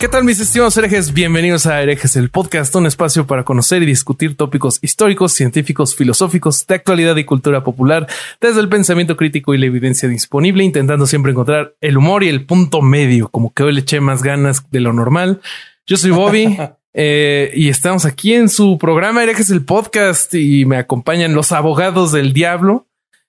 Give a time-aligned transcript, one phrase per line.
[0.00, 1.12] ¿Qué tal mis estimados herejes?
[1.12, 6.66] Bienvenidos a Herejes el podcast, un espacio para conocer y discutir tópicos históricos, científicos, filosóficos,
[6.66, 8.06] de actualidad y cultura popular,
[8.40, 12.46] desde el pensamiento crítico y la evidencia disponible, intentando siempre encontrar el humor y el
[12.46, 15.42] punto medio, como que hoy le eché más ganas de lo normal.
[15.84, 16.56] Yo soy Bobby
[16.94, 22.10] eh, y estamos aquí en su programa Herejes el podcast y me acompañan los abogados
[22.12, 22.86] del diablo.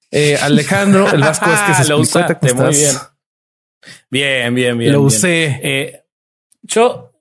[0.09, 2.95] Eh, Alejandro, el Vasco es que se Lo usaste ¿cómo muy bien.
[4.09, 4.93] Bien, bien, bien.
[4.93, 5.07] Lo bien.
[5.07, 5.59] usé.
[5.61, 6.00] Eh,
[6.63, 7.11] yo,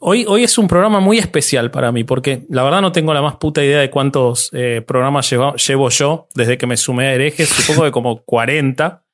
[0.00, 3.22] hoy, hoy es un programa muy especial para mí, porque la verdad no tengo la
[3.22, 7.14] más puta idea de cuántos eh, programas llevo, llevo yo desde que me sumé a
[7.14, 7.48] herejes.
[7.48, 9.04] Supongo que como 40.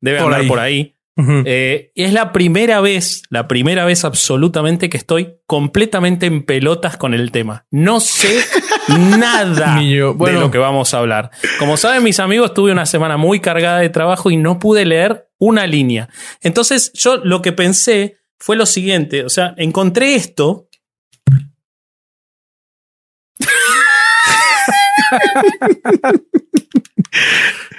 [0.00, 0.48] Debe Por andar ahí.
[0.48, 0.90] por ahí.
[1.16, 6.96] Eh, y es la primera vez, la primera vez absolutamente que estoy completamente en pelotas
[6.96, 7.66] con el tema.
[7.70, 8.40] No sé
[8.88, 9.80] nada.
[10.14, 10.38] Bueno.
[10.38, 11.30] de lo que vamos a hablar.
[11.60, 15.28] Como saben mis amigos, tuve una semana muy cargada de trabajo y no pude leer
[15.38, 16.08] una línea.
[16.40, 20.68] Entonces yo lo que pensé fue lo siguiente, o sea, encontré esto.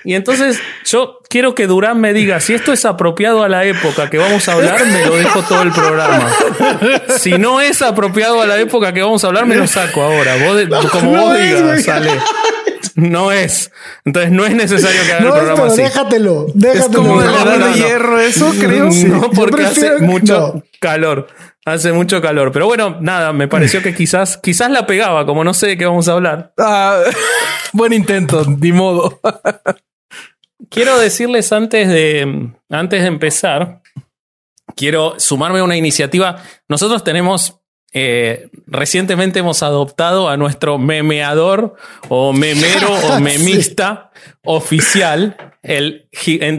[0.03, 4.09] Y entonces yo quiero que Durán me diga si esto es apropiado a la época
[4.09, 6.31] que vamos a hablar, me lo dejo todo el programa.
[7.19, 10.35] Si no es apropiado a la época que vamos a hablar, me lo saco ahora.
[10.37, 12.09] Vos como vos digas, sale.
[12.95, 13.71] No es.
[14.05, 15.81] Entonces no es necesario que haga No, el programa pero así.
[15.81, 17.03] déjatelo, Es déjatelo.
[17.03, 17.75] como de la No, edad no, de no.
[17.77, 18.89] hierro, eso creo.
[19.07, 20.63] No, porque prefiero- hace mucho no.
[20.79, 21.27] calor.
[21.65, 22.51] Hace mucho calor.
[22.51, 25.85] Pero bueno, nada, me pareció que quizás, quizás la pegaba, como no sé de qué
[25.85, 26.53] vamos a hablar.
[26.59, 27.01] Ah,
[27.73, 29.19] buen intento, ni modo.
[30.69, 33.81] Quiero decirles antes de, antes de empezar,
[34.75, 36.37] quiero sumarme a una iniciativa.
[36.67, 37.59] Nosotros tenemos,
[37.93, 41.75] eh, recientemente hemos adoptado a nuestro memeador
[42.09, 43.23] o memero o Sí.
[43.23, 44.11] memista
[44.43, 45.37] oficial.
[45.63, 46.07] El,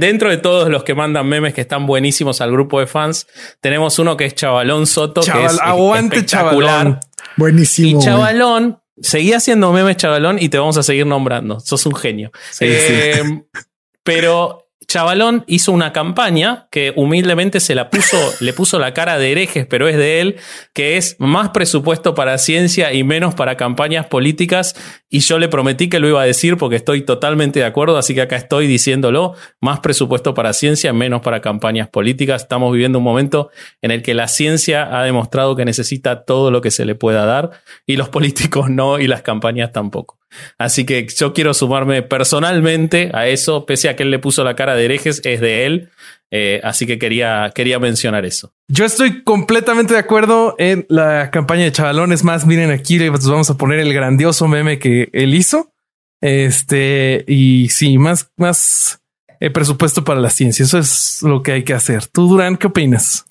[0.00, 3.26] dentro de todos los que mandan memes que están buenísimos al grupo de fans,
[3.60, 6.70] tenemos uno que es Chavalón Soto, que Chaval, es aguante, espectacular.
[6.70, 7.00] chavalón.
[7.36, 8.00] Buenísimo.
[8.00, 8.04] Y.
[8.04, 11.60] Chavalón, seguí haciendo memes, Chavalón, y te vamos a seguir nombrando.
[11.60, 12.32] Sos un genio.
[12.60, 13.22] Eh,
[14.02, 19.32] Pero Chavalón hizo una campaña que humildemente se la puso, le puso la cara de
[19.32, 20.36] herejes, pero es de él,
[20.72, 24.76] que es más presupuesto para ciencia y menos para campañas políticas.
[25.08, 28.14] Y yo le prometí que lo iba a decir porque estoy totalmente de acuerdo, así
[28.14, 29.34] que acá estoy diciéndolo.
[29.60, 32.42] Más presupuesto para ciencia, menos para campañas políticas.
[32.42, 33.50] Estamos viviendo un momento
[33.82, 37.24] en el que la ciencia ha demostrado que necesita todo lo que se le pueda
[37.24, 37.50] dar
[37.86, 40.18] y los políticos no y las campañas tampoco.
[40.58, 44.56] Así que yo quiero sumarme personalmente a eso, pese a que él le puso la
[44.56, 45.90] cara de herejes, es de él.
[46.30, 48.52] Eh, así que quería, quería mencionar eso.
[48.68, 52.12] Yo estoy completamente de acuerdo en la campaña de Chavalón.
[52.12, 55.72] Es más, miren aquí les vamos a poner el grandioso meme que él hizo.
[56.20, 59.00] Este, y sí, más, más
[59.40, 60.64] eh, presupuesto para la ciencia.
[60.64, 62.06] Eso es lo que hay que hacer.
[62.06, 63.24] Tú, Durán, ¿qué opinas?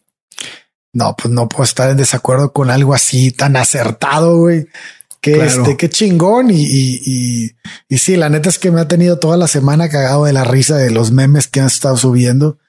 [0.94, 4.68] No, pues no puedo estar en desacuerdo con algo así tan acertado, güey.
[5.20, 5.64] Que Claro.
[5.64, 6.52] este, qué chingón.
[6.52, 7.52] Y, y, y,
[7.90, 10.46] y sí, la neta es que me ha tenido toda la semana cagado de la
[10.46, 12.60] risa de los memes que han estado subiendo.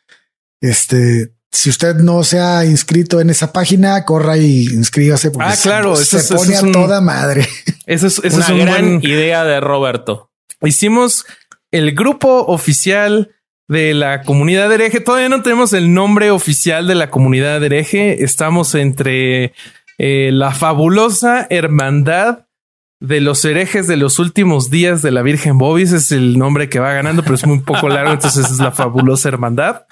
[0.60, 5.30] Este, si usted no se ha inscrito en esa página, corra y inscríbase.
[5.30, 7.48] porque Ah, claro, se, eso se es- eso pone es a un- toda madre.
[7.86, 10.30] Eso es, eso Una es gran buen- idea de Roberto.
[10.62, 11.24] Hicimos
[11.70, 13.30] el grupo oficial
[13.68, 15.00] de la comunidad hereje.
[15.00, 18.24] Todavía no tenemos el nombre oficial de la comunidad hereje.
[18.24, 19.52] Estamos entre
[19.98, 22.46] eh, la fabulosa hermandad
[23.00, 25.82] de los herejes de los últimos días de la Virgen Bobby.
[25.82, 28.12] Ese es el nombre que va ganando, pero es muy poco largo.
[28.12, 29.82] Entonces es la fabulosa hermandad.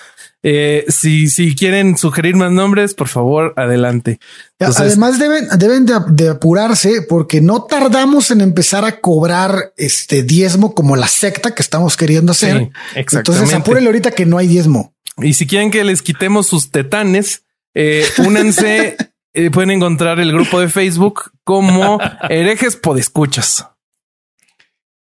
[0.47, 4.21] Eh, si, si quieren sugerir más nombres, por favor, adelante.
[4.59, 10.23] Entonces- Además deben, deben de, de apurarse porque no tardamos en empezar a cobrar este
[10.23, 12.71] diezmo como la secta que estamos queriendo hacer.
[12.95, 14.95] Sí, Entonces apúrenle ahorita que no hay diezmo.
[15.17, 18.97] Y si quieren que les quitemos sus tetanes, eh, únanse.
[19.33, 21.99] eh, pueden encontrar el grupo de Facebook como
[22.29, 23.67] herejes podescuchas.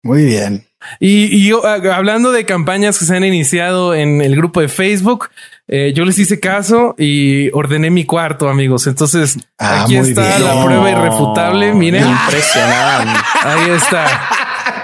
[0.01, 0.65] Muy bien.
[0.99, 4.69] Y, y yo, ah, hablando de campañas que se han iniciado en el grupo de
[4.69, 5.29] Facebook,
[5.67, 8.87] eh, yo les hice caso y ordené mi cuarto, amigos.
[8.87, 10.43] Entonces Ah, aquí está bien.
[10.45, 11.73] la prueba irrefutable.
[11.73, 13.19] Miren, Impresionante.
[13.43, 14.29] ahí está.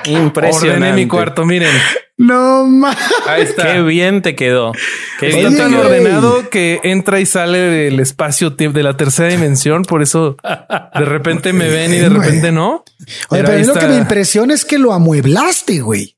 [0.07, 0.86] Impresionante.
[0.86, 1.72] Ordené mi cuarto, miren.
[2.18, 2.96] No más.
[3.28, 3.74] Ahí está.
[3.74, 4.72] Qué bien te quedó.
[5.19, 9.30] Qué Está bien te tan ordenado que entra y sale del espacio de la tercera
[9.30, 9.84] dimensión.
[9.84, 12.86] Por eso de repente me ven y de repente no.
[13.30, 13.90] Oye, pero a mí lo que está.
[13.92, 16.16] me impresiona es que lo amueblaste, güey.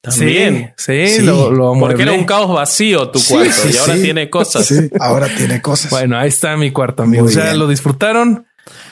[0.00, 0.74] También.
[0.76, 1.22] Sí, sí, Sí.
[1.22, 4.02] lo, lo Porque era un caos vacío tu Sí, cuarto sí, y ahora sí.
[4.02, 4.66] tiene cosas.
[4.66, 5.90] Sí, ahora tiene cosas.
[5.90, 7.34] Bueno, ahí está mi cuarto, amigos.
[7.34, 7.58] Ya bien.
[7.58, 8.46] lo disfrutaron.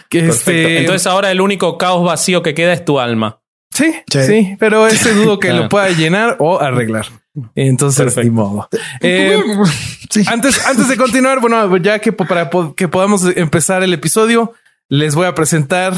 [0.08, 0.50] Que Perfecto.
[0.50, 3.40] este, Entonces ahora el único caos vacío que queda es tu alma.
[3.76, 4.22] Sí, Sí.
[4.26, 7.06] sí, pero ese dudo que lo pueda llenar o arreglar.
[7.54, 8.68] Entonces, ni modo.
[9.00, 9.42] Eh,
[10.10, 10.22] Sí.
[10.28, 14.52] antes, antes de continuar, bueno, ya que para que podamos empezar el episodio,
[14.88, 15.94] les voy a presentar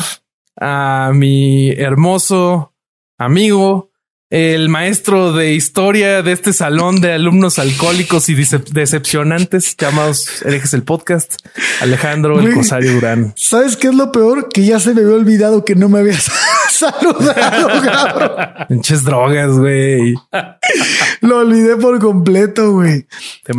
[0.61, 2.73] a mi hermoso
[3.19, 3.91] amigo,
[4.31, 10.75] el maestro de historia de este salón de alumnos alcohólicos y decep- decepcionantes llamados Herejes
[10.75, 11.37] el Podcast,
[11.81, 12.53] Alejandro el.
[12.55, 13.33] Cosario Durán.
[13.37, 14.49] ¿Sabes qué es lo peor?
[14.53, 16.31] Que ya se me había olvidado que no me habías
[16.79, 18.67] saludado, cabrón.
[18.69, 20.15] Pinches drogas, güey.
[21.21, 23.07] Lo olvidé por completo, güey.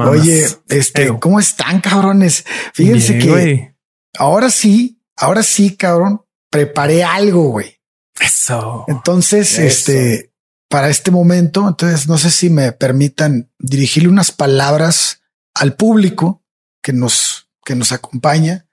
[0.07, 2.45] Oye, este, ¿cómo están, cabrones?
[2.73, 3.75] Fíjense Bien, que
[4.17, 7.79] ahora sí, ahora sí, cabrón, preparé algo, güey.
[8.19, 8.85] Eso.
[8.87, 9.61] Entonces, Eso.
[9.61, 10.33] este,
[10.69, 15.21] para este momento, entonces no sé si me permitan dirigirle unas palabras
[15.53, 16.43] al público
[16.81, 18.67] que nos, que nos acompaña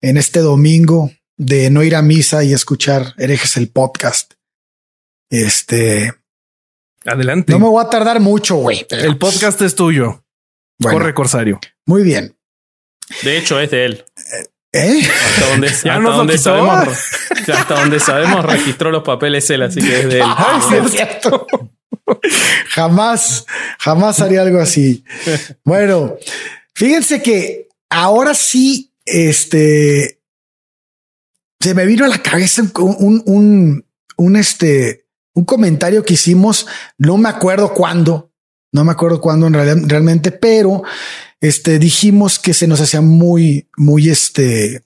[0.00, 4.34] en este domingo de no ir a misa y escuchar herejes el podcast.
[5.30, 6.14] Este,
[7.04, 7.52] Adelante.
[7.52, 8.86] no me voy a tardar mucho, güey.
[8.88, 10.24] pero, El podcast es tuyo.
[10.78, 11.60] bueno, Corre, Corsario.
[11.86, 12.36] Muy bien.
[13.22, 14.04] De hecho, es de él.
[14.72, 15.00] ¿Eh?
[15.26, 16.98] Hasta donde, Ya hasta donde sabemos,
[17.52, 20.26] hasta donde sabemos registró los papeles él, así que es de él.
[20.36, 21.46] Ay, sí es cierto.
[22.70, 23.46] jamás,
[23.78, 25.04] jamás haría algo así.
[25.64, 26.16] Bueno,
[26.74, 30.13] fíjense que ahora sí, este,
[31.64, 33.82] se me vino a la cabeza un,
[34.16, 36.66] un, este, un comentario que hicimos,
[36.98, 38.34] no me acuerdo cuándo,
[38.70, 40.82] no me acuerdo cuándo en realidad, realmente, pero
[41.40, 44.84] este, dijimos que se nos hacía muy, muy, este,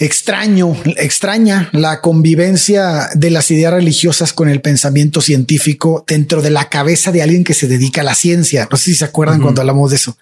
[0.00, 6.70] extraño, extraña la convivencia de las ideas religiosas con el pensamiento científico dentro de la
[6.70, 8.66] cabeza de alguien que se dedica a la ciencia.
[8.70, 10.16] No sé si se acuerdan cuando hablamos de eso.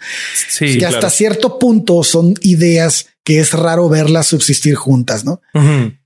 [0.50, 0.78] Sí.
[0.78, 5.40] que hasta cierto punto son ideas que es raro verlas subsistir juntas, ¿no?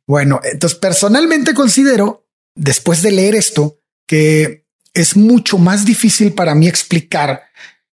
[0.06, 6.68] Bueno, entonces personalmente considero, después de leer esto, que es mucho más difícil para mí
[6.68, 7.44] explicar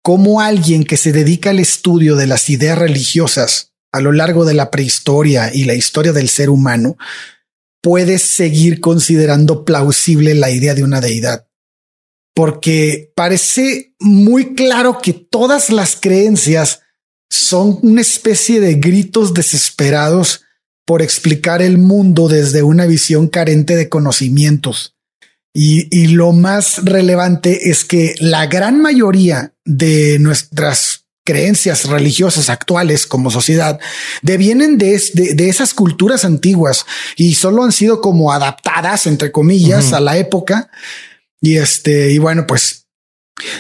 [0.02, 4.54] cómo alguien que se dedica al estudio de las ideas religiosas a lo largo de
[4.54, 6.96] la prehistoria y la historia del ser humano
[7.82, 11.46] puede seguir considerando plausible la idea de una deidad.
[12.34, 16.80] Porque parece muy claro que todas las creencias
[17.28, 20.42] son una especie de gritos desesperados
[20.86, 24.96] por explicar el mundo desde una visión carente de conocimientos.
[25.54, 33.06] Y, y lo más relevante es que la gran mayoría de nuestras creencias religiosas actuales
[33.06, 33.78] como sociedad
[34.22, 36.84] devienen de, de, de esas culturas antiguas
[37.16, 40.70] y solo han sido como adaptadas, entre comillas, a la época.
[41.40, 42.86] Y este, y bueno, pues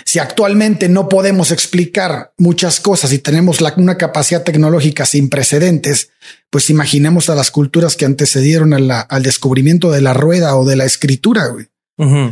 [0.04, 6.10] si actualmente no podemos explicar muchas cosas y tenemos la- una capacidad tecnológica sin precedentes,
[6.50, 10.64] pues imaginemos a las culturas que antecedieron a la- al descubrimiento de la rueda o
[10.64, 11.46] de la escritura.
[11.46, 11.66] güey.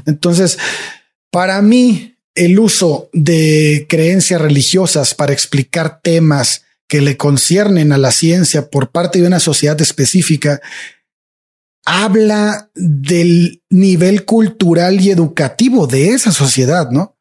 [0.06, 0.58] Entonces,
[1.30, 8.10] para mí, el uso de creencias religiosas para explicar temas que le conciernen a la
[8.10, 10.60] ciencia por parte de una sociedad específica
[11.84, 17.16] habla del nivel cultural y educativo de esa sociedad, ¿no?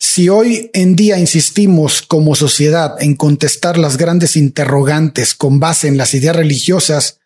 [0.00, 5.96] Si hoy en día insistimos como sociedad en contestar las grandes interrogantes con base en
[5.96, 7.18] las ideas religiosas,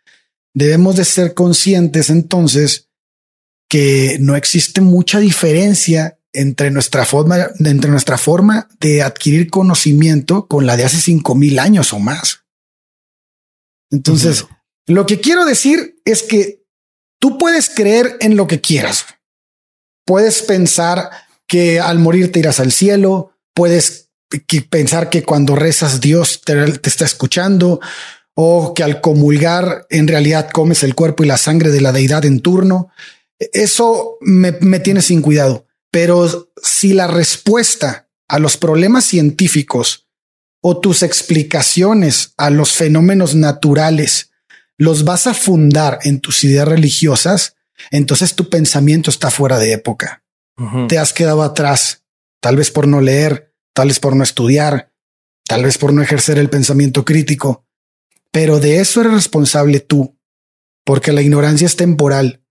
[0.55, 2.89] debemos de ser conscientes entonces
[3.69, 10.67] que no existe mucha diferencia entre nuestra forma, entre nuestra forma de adquirir conocimiento con
[10.67, 12.45] la de hace cinco mil años o más.
[13.91, 14.47] Entonces,
[14.87, 16.65] lo que quiero decir es que
[17.21, 19.05] tú puedes creer en lo que quieras.
[20.07, 21.11] Puedes pensar
[21.47, 24.09] que al morir te irás al cielo, puedes
[24.71, 27.81] pensar que cuando rezas Dios te, te está escuchando
[28.35, 32.25] o que al comulgar en realidad comes el cuerpo y la sangre de la deidad
[32.25, 32.89] en turno.
[33.39, 35.67] Eso me, me tiene sin cuidado.
[35.93, 40.09] Pero si la respuesta a los problemas científicos
[40.63, 44.31] o tus explicaciones a los fenómenos naturales
[44.79, 47.57] los vas a fundar en tus ideas religiosas,
[47.91, 50.25] entonces tu pensamiento está fuera de época.
[50.89, 52.05] Te has quedado atrás,
[52.41, 54.93] tal vez por no leer, tal vez por no estudiar,
[55.47, 57.67] tal vez por no ejercer el pensamiento crítico.
[58.31, 60.19] Pero de eso eres responsable tú,
[60.85, 62.42] porque la ignorancia es temporal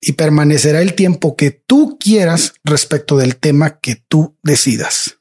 [0.00, 5.18] y permanecerá el tiempo que tú quieras respecto del tema que tú decidas.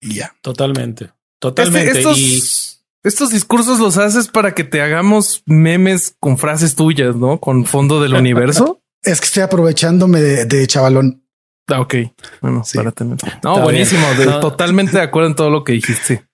[0.00, 0.34] Y ya.
[0.42, 1.10] Totalmente.
[1.38, 1.88] Totalmente.
[1.88, 7.38] Este- estos, estos discursos los haces para que te hagamos memes con frases tuyas, ¿no?
[7.40, 8.80] Con fondo del universo.
[9.06, 11.22] Es que estoy aprovechándome de, de chavalón.
[11.68, 11.94] Ah, ok.
[12.40, 12.78] Bueno, Sí.
[12.78, 13.18] para tener.
[13.42, 14.06] No, Está buenísimo.
[14.06, 14.18] bien.
[14.18, 14.40] de- No.
[14.40, 16.24] Totalmente de acuerdo en todo lo que dijiste.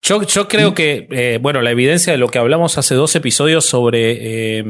[0.00, 3.64] Yo, yo creo que, eh, bueno, la evidencia de lo que hablamos hace dos episodios
[3.64, 4.64] sobre eh,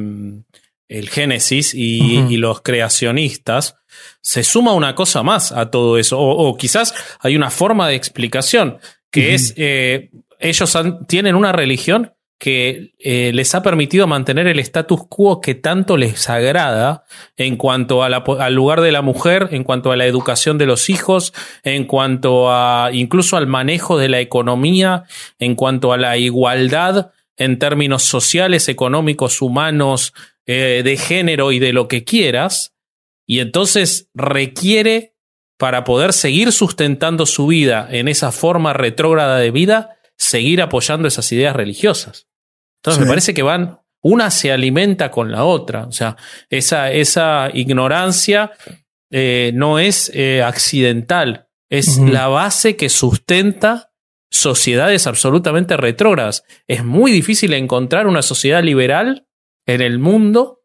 [0.91, 3.77] el Génesis y, los creacionistas,
[4.21, 6.19] se suma una cosa más a todo eso.
[6.19, 8.79] O, o quizás hay una forma de explicación
[9.11, 14.59] que es, eh, ellos han- tienen una religión que eh, les ha permitido mantener el
[14.61, 17.05] status quo que tanto les agrada
[17.37, 20.57] en cuanto a la po- al lugar de la mujer, en cuanto a la educación
[20.57, 25.05] de los hijos, en cuanto a incluso al manejo de la economía,
[25.39, 30.15] en cuanto a la igualdad en términos sociales, económicos, humanos,
[30.53, 32.75] eh, de género y de lo que quieras.
[33.25, 35.15] Y entonces requiere,
[35.57, 41.31] para poder seguir sustentando su vida en esa forma retrógrada de vida, seguir apoyando esas
[41.31, 42.27] ideas religiosas.
[42.79, 43.05] Entonces Sí.
[43.05, 45.85] me parece que van, una se alimenta con la otra.
[45.85, 46.17] O sea,
[46.49, 48.51] esa, esa ignorancia
[49.13, 53.93] eh, no es eh, accidental, es la base que sustenta
[54.33, 56.43] sociedades absolutamente retrógradas.
[56.67, 59.27] Es muy difícil encontrar una sociedad liberal
[59.67, 60.63] en el mundo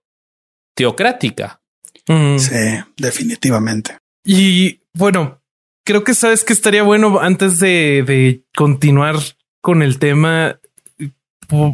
[0.76, 1.62] teocrática.
[2.08, 2.38] Mm.
[2.38, 2.56] Sí,
[2.98, 3.98] definitivamente.
[4.24, 5.42] Y bueno,
[5.84, 9.16] creo que sabes que estaría bueno antes de, de continuar
[9.62, 10.60] con el tema.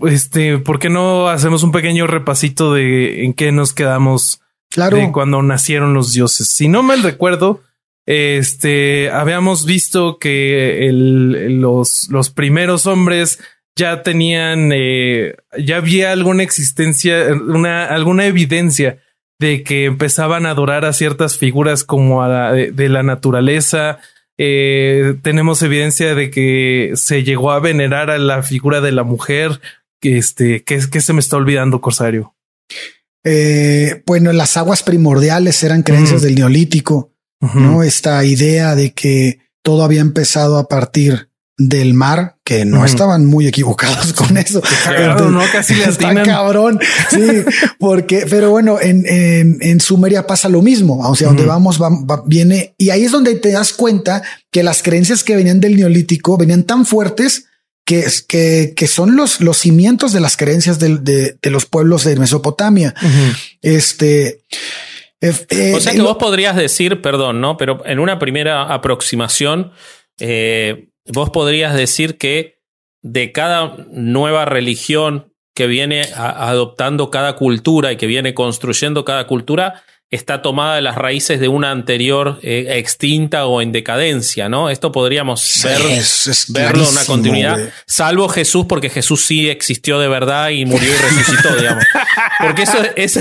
[0.08, 4.98] Este, ¿por qué no hacemos un pequeño repasito de en qué nos quedamos Claro.
[4.98, 6.48] de cuando nacieron los dioses?
[6.50, 7.62] Si no mal recuerdo,
[8.06, 13.40] este habíamos visto que el- los, los primeros hombres
[13.76, 19.00] ya tenían, eh, ya había alguna existencia, una, alguna evidencia
[19.40, 24.00] de que empezaban a adorar a ciertas figuras como a la, de, de la naturaleza.
[24.38, 29.60] Eh, tenemos evidencia de que se llegó a venerar a la figura de la mujer.
[30.02, 32.36] Este, que, que se me está olvidando, Corsario.
[33.24, 37.12] Eh, bueno, las aguas primordiales eran creencias del neolítico.
[37.56, 37.82] ¿no?
[37.82, 43.46] Esta idea de que todo había empezado a partir del mar, que no estaban muy
[43.48, 44.62] equivocados con eso.
[44.84, 46.80] Claro, no, casi le Está cabrón.
[47.10, 47.20] Sí,
[47.78, 51.08] porque, pero bueno, en, en, en Sumeria pasa lo mismo.
[51.08, 51.52] O sea, donde Ujú.
[51.52, 55.36] vamos, va- va- viene, y ahí es donde te das cuenta que las creencias que
[55.36, 57.46] venían del neolítico venían tan fuertes
[57.86, 62.04] que, que, que son los, los cimientos de las creencias del- de, de los pueblos
[62.06, 62.96] de Mesopotamia.
[63.62, 64.42] Este,
[65.22, 67.58] eh, eh, O sea que lo- vos podrías decir, perdón, ¿no?
[67.58, 69.72] Pero en una primera aproximación,
[70.20, 72.60] eh, vos podrías decir que
[73.02, 79.28] de cada nueva religión que viene a- adoptando cada cultura y que viene construyendo cada
[79.28, 84.70] cultura, está tomada de las raíces de una anterior eh, extinta o en decadencia, ¿no?
[84.70, 89.50] Esto podríamos Sí, ver, es- es verlo en una continuidad, salvo Jesús, porque Jesús sí
[89.50, 91.86] existió de verdad y murió y resucitó, digamos.
[92.42, 93.16] Porque eso es,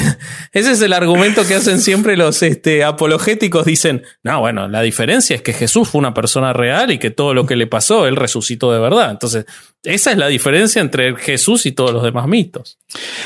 [0.52, 3.64] ese es el argumento que hacen siempre los este, apologéticos.
[3.66, 7.35] Dicen, no, bueno, la diferencia es que Jesús fue una persona real y que todo
[7.35, 9.11] lo que le pasó, él resucitó de verdad.
[9.12, 9.44] Entonces,
[9.83, 12.77] esa es la diferencia entre Jesús y todos los demás mitos.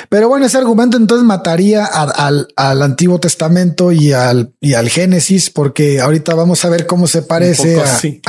[0.08, 4.88] Pero bueno, ese argumento entonces mataría a- al, al Antiguo Testamento y al, y al
[4.88, 7.84] Génesis, porque ahorita vamos a ver cómo se parece a,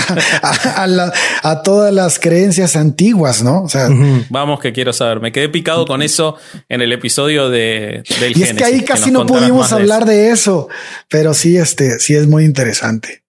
[0.41, 1.13] a, a la-
[1.43, 3.61] a todas las creencias antiguas, ¿no?
[3.63, 3.89] O sea.
[4.29, 5.19] Vamos, que quiero saber.
[5.19, 6.35] Me quedé picado con eso
[6.69, 9.75] en el episodio de, del y es que ahí Génesis, casi no pudimos más de
[9.75, 10.07] hablar eso.
[10.11, 10.67] de eso,
[11.09, 13.23] pero sí, este, sí es muy interesante.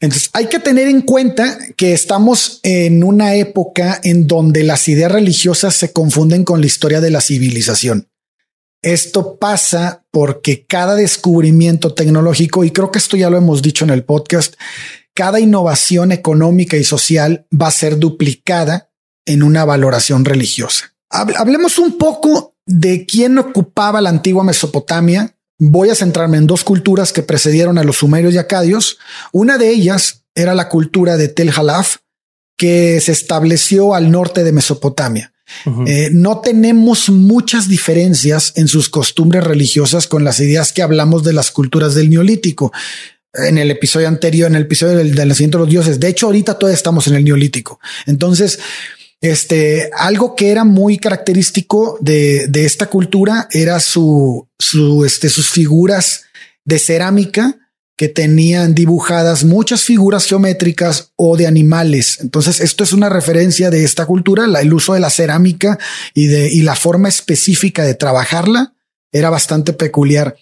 [0.00, 5.10] Entonces hay que tener en cuenta que estamos en una época en donde las ideas
[5.10, 8.08] religiosas se confunden con la historia de la civilización.
[8.82, 13.90] Esto pasa porque cada descubrimiento tecnológico, y creo que esto ya lo hemos dicho en
[13.90, 14.54] el podcast,
[15.14, 18.90] cada innovación económica y social va a ser duplicada
[19.24, 20.94] en una valoración religiosa.
[21.10, 25.35] Hab- Hablemos un poco de quién ocupaba la antigua Mesopotamia.
[25.58, 28.98] Voy a centrarme en dos culturas que precedieron a los sumerios y acadios.
[29.32, 31.96] Una de ellas era la cultura de Tel Halaf,
[32.56, 35.32] que se estableció al norte de Mesopotamia.
[35.86, 41.32] Eh, no tenemos muchas diferencias en sus costumbres religiosas con las ideas que hablamos de
[41.32, 42.72] las culturas del neolítico.
[43.32, 46.00] En el episodio anterior, en el episodio del, del nacimiento de los dioses.
[46.00, 47.78] De hecho, ahorita todavía estamos en el neolítico.
[48.06, 48.58] Entonces,
[49.30, 56.24] este, algo que era muy característico de, esta cultura era su, su, este, sus figuras
[56.64, 57.56] de cerámica
[57.96, 62.18] que tenían dibujadas muchas figuras geométricas o de animales.
[62.20, 65.78] Entonces, esto es una referencia de esta cultura, la- el uso de la cerámica
[66.12, 68.74] y de y la forma específica de trabajarla
[69.16, 70.36] era bastante peculiar.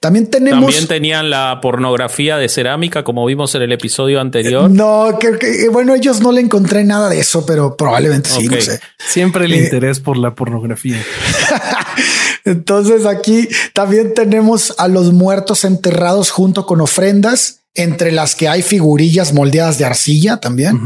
[0.00, 0.66] También tenemos.
[0.66, 4.70] También tenían la pornografía de cerámica, como vimos en el episodio anterior.
[4.70, 8.80] No, que, bueno, ellos no le encontré nada de eso, pero probablemente sí, no sé.
[8.98, 10.96] Siempre el eh, interés por la pornografía.
[12.44, 18.62] Entonces aquí también tenemos a los muertos enterrados junto con ofrendas, entre las que hay
[18.62, 20.80] figurillas moldeadas de arcilla también.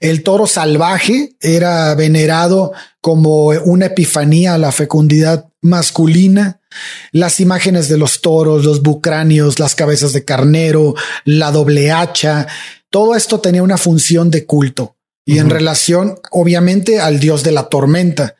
[0.00, 6.60] El toro salvaje era venerado como una epifanía a la fecundidad masculina.
[7.12, 12.46] Las imágenes de los toros, los bucráneos, las cabezas de carnero, la doble hacha,
[12.90, 17.68] todo esto tenía una función de culto y en relación, obviamente, al dios de la
[17.68, 18.34] tormenta,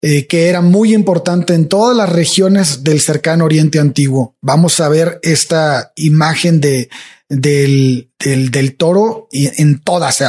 [0.00, 4.36] eh, que era muy importante en todas las regiones del cercano Oriente Antiguo.
[4.40, 6.88] Vamos a ver esta imagen de
[7.28, 10.22] del, del, del toro y en todas.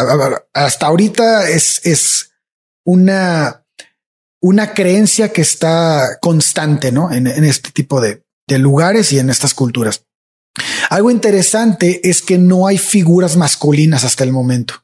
[0.54, 2.32] Hasta ahorita es, es
[2.86, 3.63] una,
[4.44, 7.12] una creencia que está constante ¿no?
[7.12, 10.04] en, en este tipo de, de lugares y en estas culturas.
[10.90, 14.84] Algo interesante es que no hay figuras masculinas hasta el momento,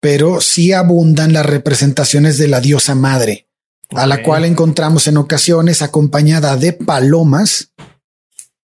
[0.00, 3.48] pero sí abundan las representaciones de la diosa madre,
[3.90, 7.72] a la cual encontramos en ocasiones acompañada de palomas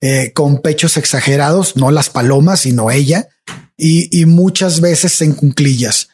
[0.01, 3.29] eh, con pechos exagerados, no las palomas, sino ella,
[3.77, 6.09] y, muchas veces en cunclillas.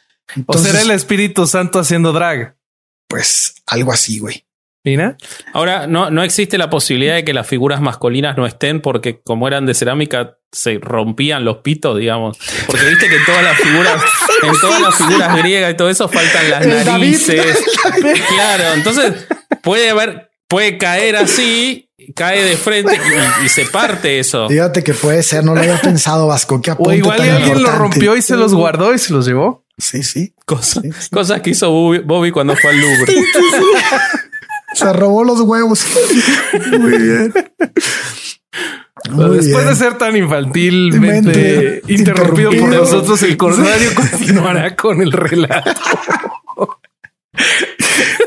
[0.45, 2.55] o será el Espíritu Santo haciendo drag.
[3.11, 4.45] Pues algo así, güey.
[4.85, 5.17] ¿Mira?
[5.53, 9.47] Ahora, no, no existe la posibilidad de que las figuras masculinas no estén porque como
[9.47, 12.39] eran de cerámica se rompían los pitos, digamos.
[12.67, 14.01] Porque viste que en todas las figuras,
[14.43, 17.63] en todas las figuras griegas y todo eso faltan las narices.
[18.29, 19.27] Claro, entonces
[19.61, 22.99] puede haber, puede caer así cae de frente
[23.43, 24.47] y, se parte eso.
[24.47, 26.61] Fíjate que puede ser, no lo había pensado Vasco.
[26.61, 29.60] Que o igual alguien lo rompió y se los guardó y se los llevó.
[29.77, 30.33] Sí, sí.
[30.45, 33.15] Cosas que hizo Bobby, cuando fue al Louvre.
[34.73, 35.85] se robó los huevos.
[36.79, 37.33] Muy bien.
[39.03, 45.71] Después de ser tan infantilmente interrumpido, por nosotros, el corsario continuará con el relato.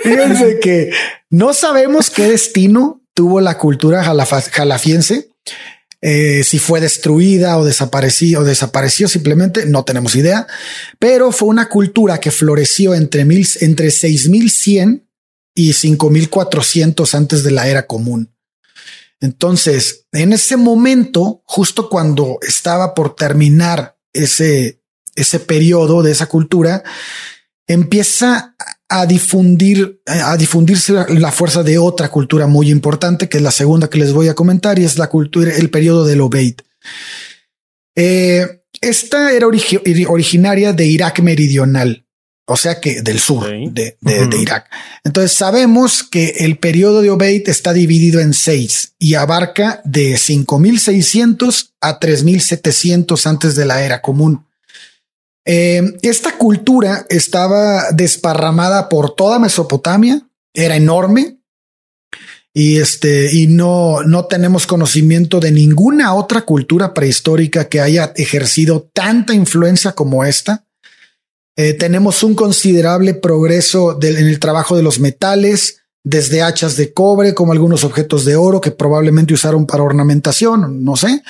[0.02, 0.90] Fíjense que
[1.30, 5.30] no sabemos qué destino tuvo la cultura jalafiense.
[6.06, 10.46] Eh, si fue destruida o desapareció o desapareció simplemente, no tenemos idea,
[10.98, 15.08] pero fue una cultura que floreció entre, mil, entre 6100
[15.54, 18.36] y 5400 antes de la era común.
[19.18, 24.82] Entonces, en ese momento, justo cuando estaba por terminar ese,
[25.14, 26.84] ese periodo de esa cultura,
[27.66, 28.54] empieza
[28.88, 33.88] a difundir, a difundirse la, fuerza de otra cultura muy importante, que es la segunda
[33.88, 36.60] que les voy a comentar, y es la cultura, el periodo del Obeid.
[37.96, 42.06] Eh, esta era originaria de Irak meridional,
[42.46, 43.96] o sea que del sur de,
[44.40, 44.66] Irak.
[45.02, 51.74] Entonces sabemos que el periodo de Obeid está dividido en seis y abarca de 5600
[51.80, 54.46] a 3700 antes de la era común.
[55.46, 61.38] Eh, esta cultura estaba desparramada por toda Mesopotamia, era enorme
[62.54, 68.88] y este, y no, no tenemos conocimiento de ninguna otra cultura prehistórica que haya ejercido
[68.92, 70.64] tanta influencia como esta.
[71.56, 77.34] Eh, tenemos un considerable progreso en el trabajo de los metales, desde hachas de cobre
[77.34, 81.22] como algunos objetos de oro que probablemente usaron para ornamentación, no sé.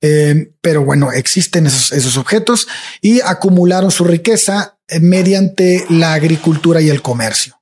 [0.00, 2.68] Eh, pero bueno, existen esos, objetos
[3.00, 7.54] y acumularon su riqueza eh, mediante la agricultura y el comercio.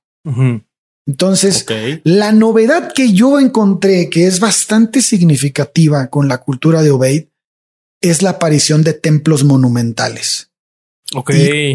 [1.07, 1.65] Entonces,
[2.03, 7.27] la novedad que yo encontré que es bastante significativa con la cultura de Obeid
[8.01, 10.51] es la aparición de templos monumentales.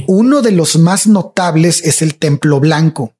[0.06, 3.14] uno de los más notables es el Templo Blanco,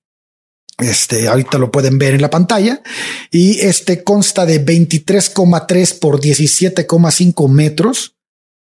[0.83, 2.83] este, ahorita lo pueden ver en la pantalla.
[3.31, 8.17] Y este consta de 23,3 por 17,5 metros.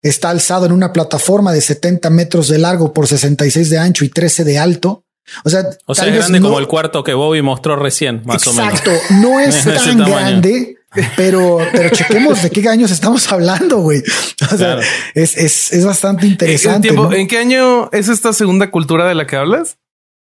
[0.01, 4.09] Está alzado en una plataforma de 70 metros de largo por 66 de ancho y
[4.09, 5.05] 13 de alto.
[5.45, 8.53] O sea, o sea, es grande como el cuarto que Bobby mostró recién, más o
[8.53, 8.73] menos.
[8.73, 10.77] Exacto, no es tan grande,
[11.15, 14.03] pero, pero chequemos de qué años estamos hablando, güey.
[14.51, 14.79] O sea,
[15.15, 16.89] es, es, es, bastante interesante.
[16.89, 19.77] ¿En, qué año es esta segunda cultura de la que hablas?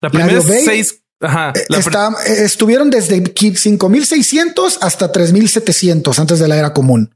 [0.00, 6.56] La primera es seis Ajá, eh, eh, estuvieron desde 5600 hasta 3700 antes de la
[6.56, 7.14] era común.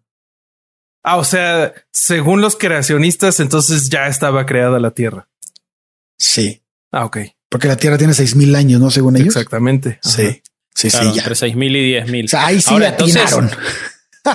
[1.03, 5.29] Ah, o sea, según los creacionistas, entonces ya estaba creada la Tierra.
[6.19, 6.63] Sí.
[6.91, 7.19] Ah, ok.
[7.49, 8.91] Porque la Tierra tiene 6000 años, ¿no?
[8.91, 9.29] Según ellos.
[9.29, 9.99] Exactamente.
[10.03, 10.43] Sí.
[10.75, 11.23] Sí, sí, ya.
[11.23, 12.25] Entre 6000 y 10000.
[12.25, 13.35] O sea, ahí sí Ahora, entonces,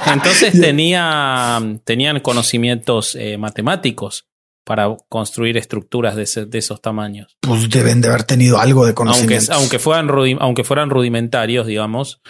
[0.08, 4.26] entonces tenía, tenían conocimientos eh, matemáticos
[4.64, 7.38] para construir estructuras de, de, esos tamaños.
[7.42, 9.52] Pues deben de haber tenido algo de conocimiento.
[9.54, 12.22] Aunque, aunque, fueran, aunque fueran rudimentarios, digamos,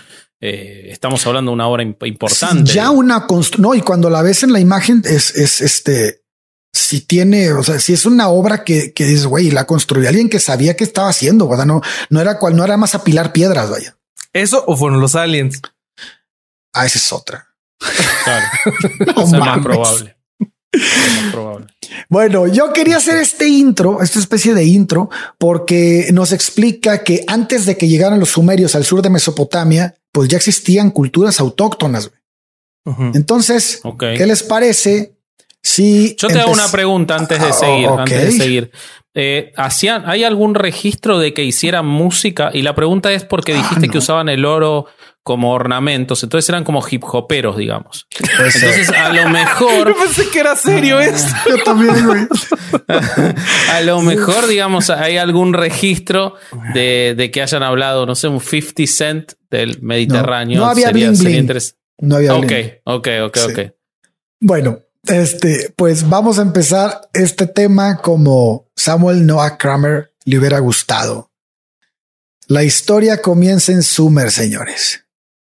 [0.41, 2.71] eh, estamos hablando de una obra importante.
[2.71, 3.27] ya una
[3.59, 6.23] no, y cuando la ves en la imagen es, es este,
[6.73, 10.29] si tiene, o sea, si es una obra que, que dices, güey, la construyó alguien
[10.29, 11.65] que sabía qué estaba haciendo, ¿verdad?
[11.65, 13.95] No, no era cual, no era más apilar piedras, vaya.
[14.33, 15.61] Eso o fueron los aliens.
[16.73, 17.47] Ah, esa es otra.
[18.23, 18.47] Claro.
[19.23, 20.17] es más probable.
[21.31, 21.67] Probable.
[22.09, 27.65] Bueno, yo quería hacer este intro, esta especie de intro, porque nos explica que antes
[27.65, 32.11] de que llegaran los sumerios al sur de Mesopotamia, pues ya existían culturas autóctonas.
[33.13, 35.15] Entonces, ¿qué les parece
[35.61, 36.15] si...
[36.17, 37.87] Yo te hago una pregunta antes de ah, seguir.
[37.87, 38.71] Antes de seguir.
[39.15, 42.49] Eh, ¿hacían, ¿Hay algún registro de que hicieran música?
[42.53, 44.87] Y la pregunta es porque ah, dijiste que usaban el oro
[45.23, 48.07] como ornamentos, entonces eran como hip hoperos, digamos.
[48.19, 49.87] Entonces, a lo mejor.
[49.87, 51.33] Yo pensé que era serio ah, esto.
[51.49, 52.27] Yo también, güey.
[53.71, 56.35] a lo mejor, digamos, hay algún registro
[56.73, 60.59] de, que hayan hablado, no sé, un 50 cent del Mediterráneo.
[60.59, 61.11] No, había sería,
[61.99, 62.51] No había Ok,
[62.83, 63.59] ok, ok, ok.
[64.41, 71.31] Bueno, este, pues vamos a empezar este tema como Samuel Noah Kramer le hubiera gustado.
[72.47, 75.02] La historia comienza en Sumer, señores.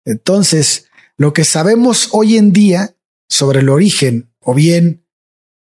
[0.06, 0.86] Entonces,
[1.18, 2.96] lo que sabemos hoy en día
[3.28, 5.06] sobre el origen o bien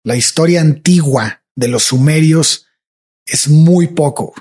[0.04, 2.66] la historia antigua de los sumerios
[3.24, 4.34] es muy poco.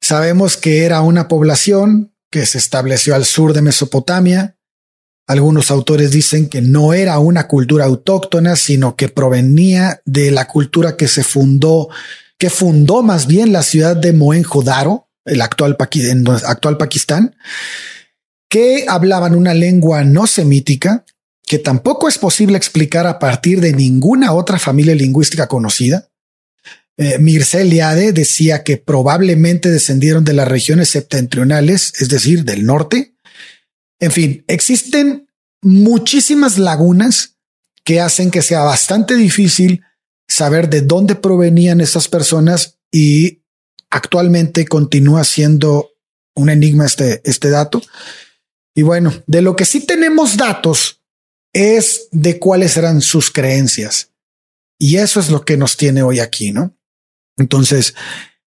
[0.00, 4.56] Sabemos que era una población que se estableció al sur de Mesopotamia.
[5.26, 10.96] Algunos autores dicen que no era una cultura autóctona, sino que provenía de la cultura
[10.96, 11.88] que se fundó,
[12.38, 15.76] que fundó más bien la ciudad de Mohenjo-Daro, el actual,
[16.46, 17.36] actual Pakistán
[18.50, 21.06] que hablaban una lengua no semítica
[21.46, 26.10] que tampoco es posible explicar a partir de ninguna otra familia lingüística conocida.
[26.96, 33.14] Eh, Mircea Eliade decía que probablemente descendieron de las regiones septentrionales, es decir, del norte.
[34.00, 35.28] En fin, existen
[35.62, 37.36] muchísimas lagunas
[37.84, 39.82] que hacen que sea bastante difícil
[40.28, 43.42] saber de dónde provenían estas personas y
[43.90, 45.90] actualmente continúa siendo
[46.34, 47.80] un enigma este, este dato.
[48.74, 51.00] Y bueno, de lo que sí tenemos datos
[51.52, 54.12] es de cuáles eran sus creencias.
[54.78, 56.74] Y eso es lo que nos tiene hoy aquí, ¿no?
[57.36, 57.94] Entonces,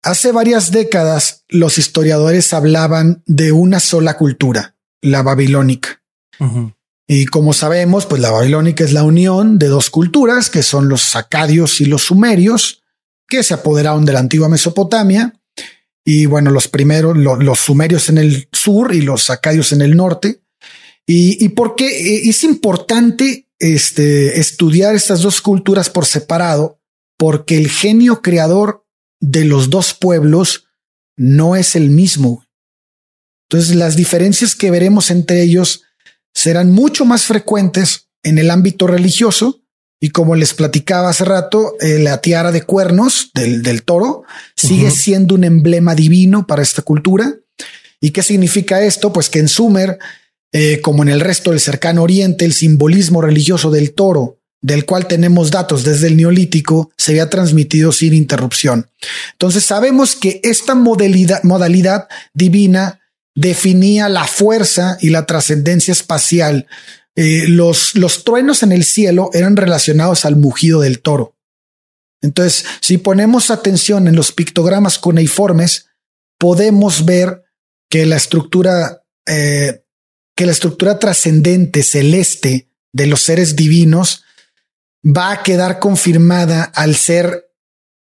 [0.02, 6.02] hace varias décadas los historiadores hablaban de una sola cultura, la babilónica.
[7.06, 11.16] Y como sabemos, pues la babilónica es la unión de dos culturas, que son los
[11.16, 12.82] acadios y los sumerios,
[13.28, 15.39] que se apoderaron de la antigua Mesopotamia
[16.12, 20.42] y bueno, los primeros, los sumerios en el sur y los acadios en el norte.
[21.06, 26.80] Y, y por qué eh, es importante este, estudiar estas dos culturas por separado,
[27.16, 28.84] porque el genio creador
[29.20, 30.66] de los dos pueblos
[31.16, 32.44] no es el mismo.
[33.48, 35.84] Entonces, las diferencias que veremos entre ellos
[36.34, 39.59] serán mucho más frecuentes en el ámbito religioso
[40.00, 44.24] y como les platicaba hace rato, eh, la tiara de cuernos del, toro
[44.56, 47.34] sigue siendo un emblema divino para esta cultura.
[48.00, 49.12] ¿Y qué significa esto?
[49.12, 49.98] Pues que en Sumer,
[50.52, 55.06] eh, como en el resto del cercano oriente, el simbolismo religioso del toro, del cual
[55.06, 58.88] tenemos datos desde el neolítico, se había transmitido sin interrupción.
[59.32, 63.00] Entonces sabemos que esta modalidad, modalidad divina
[63.34, 66.66] definía la fuerza y la trascendencia espacial
[67.22, 71.36] eh, los, los truenos en el cielo eran relacionados al mugido del toro.
[72.22, 75.90] Entonces, si ponemos atención en los pictogramas cuneiformes,
[76.38, 77.44] podemos ver
[77.90, 79.84] que la estructura, eh,
[80.34, 84.24] que la estructura trascendente celeste de los seres divinos
[85.04, 87.52] va a quedar confirmada al ser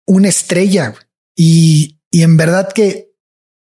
[0.06, 0.94] una estrella.
[1.36, 3.16] Y, y en verdad que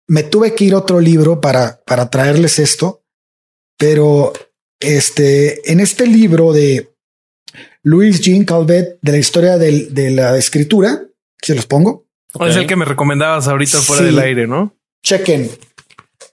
[0.09, 3.05] me tuve que ir a otro libro para, para traerles esto,
[3.77, 4.33] pero
[4.81, 6.91] este, en este libro de
[7.83, 11.03] Louis Jean Calvet de la historia de la escritura,
[11.41, 12.05] se los pongo.
[12.39, 14.75] Es el que me recomendabas ahorita fuera del aire, ¿no?
[15.03, 15.49] Chequen.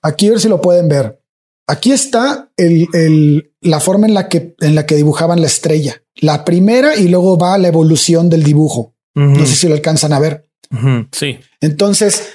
[0.02, 1.20] Aquí a ver si lo pueden ver.
[1.66, 6.02] Aquí está el, la forma en la que en la que dibujaban la estrella.
[6.14, 8.94] La primera y luego va la evolución del dibujo.
[9.14, 10.48] No sé si lo alcanzan a ver.
[11.10, 11.40] Sí.
[11.60, 12.32] Entonces,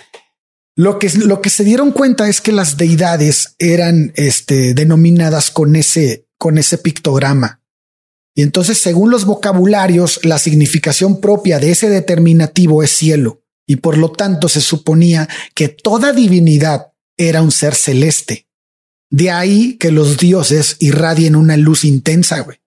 [0.76, 5.76] lo que, lo que se dieron cuenta es que las deidades eran este, denominadas con
[5.76, 7.62] ese, con ese pictograma.
[8.36, 13.44] Y entonces, según los vocabularios, la significación propia de ese determinativo es cielo.
[13.68, 18.48] Y por lo tanto, se suponía que toda divinidad era un ser celeste.
[19.12, 22.58] De ahí que los dioses irradien una luz intensa, güey.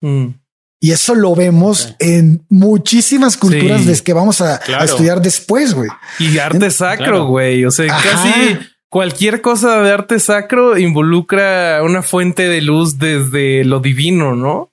[0.00, 0.38] Mm.
[0.78, 5.88] Y eso lo vemos en muchísimas culturas de que vamos a, estudiar después, güey.
[6.18, 7.64] Y arte sacro, güey.
[7.64, 8.58] O sea, casi
[8.88, 14.72] cualquier cosa de arte sacro involucra una fuente de luz desde lo divino, ¿no?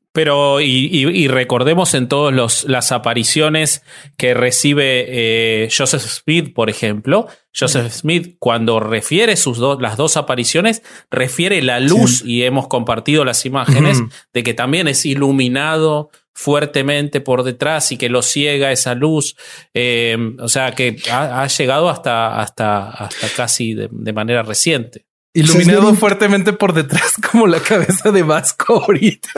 [0.13, 3.81] Pero, y, y- y recordemos en todas las apariciones
[4.17, 7.27] que recibe eh, Joseph Smith, por ejemplo.
[7.57, 13.23] Joseph Smith, cuando refiere sus dos, las dos apariciones, refiere la luz, y hemos compartido
[13.25, 14.01] las imágenes,
[14.33, 19.35] de que también es iluminado fuertemente por detrás y que lo ciega esa luz.
[19.73, 25.05] Eh, o sea, que ha, ha llegado hasta, hasta, hasta casi de, de manera reciente.
[25.33, 29.29] Iluminado bien- fuertemente por detrás como la cabeza de Vasco ahorita.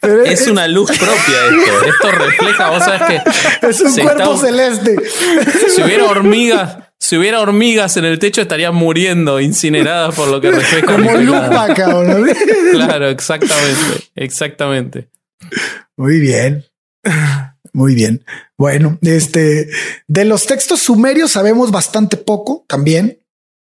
[0.00, 1.84] Pero Es una luz propia esto.
[1.86, 3.02] Esto refleja, vos sabes
[3.60, 4.96] que es un se cuerpo está- celeste.
[5.74, 10.50] si hubiera hormigas, si hubiera hormigas en el techo estarían muriendo incineradas por lo que
[10.52, 10.86] refleja.
[10.86, 12.28] Como lupa, cabrón.
[12.72, 15.08] Claro, exactamente, exactamente.
[15.96, 16.64] Muy bien.
[17.72, 18.24] Muy bien.
[18.58, 19.68] Bueno, este
[20.06, 23.18] de los textos sumerios sabemos bastante poco también.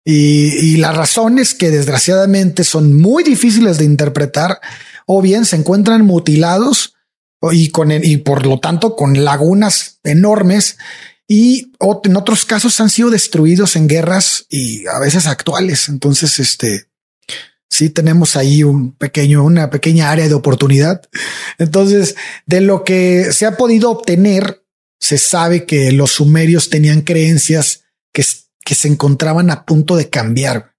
[0.04, 4.60] Y, y la razón es que desgraciadamente son muy difíciles de interpretar
[5.04, 6.94] o bien se encuentran mutilados
[7.52, 10.78] y con y por lo tanto con lagunas enormes
[11.28, 11.72] y
[12.04, 15.88] en otros casos han sido destruidos en guerras y a veces actuales.
[15.88, 16.86] Entonces, este
[17.68, 21.02] sí tenemos ahí un pequeño, una pequeña área de oportunidad.
[21.58, 24.62] Entonces, de lo que se ha podido obtener,
[25.00, 28.24] se sabe que los sumerios tenían creencias que,
[28.64, 30.74] que se encontraban a punto de cambiar.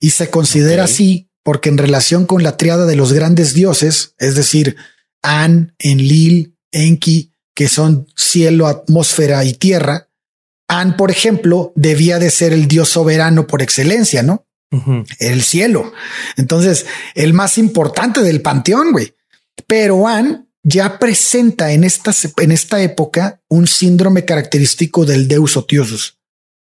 [0.00, 4.34] Y se considera así porque en relación con la triada de los grandes dioses, es
[4.34, 4.76] decir,
[5.22, 10.08] An, Enlil, Enki, que son cielo, atmósfera y tierra,
[10.68, 14.46] An, por ejemplo, debía de ser el dios soberano por excelencia, ¿no?
[15.18, 15.92] El cielo.
[16.36, 19.14] Entonces, el más importante del panteón, güey.
[19.66, 26.18] Pero An ya presenta en esta, en esta época un síndrome característico del Deus Otiosus,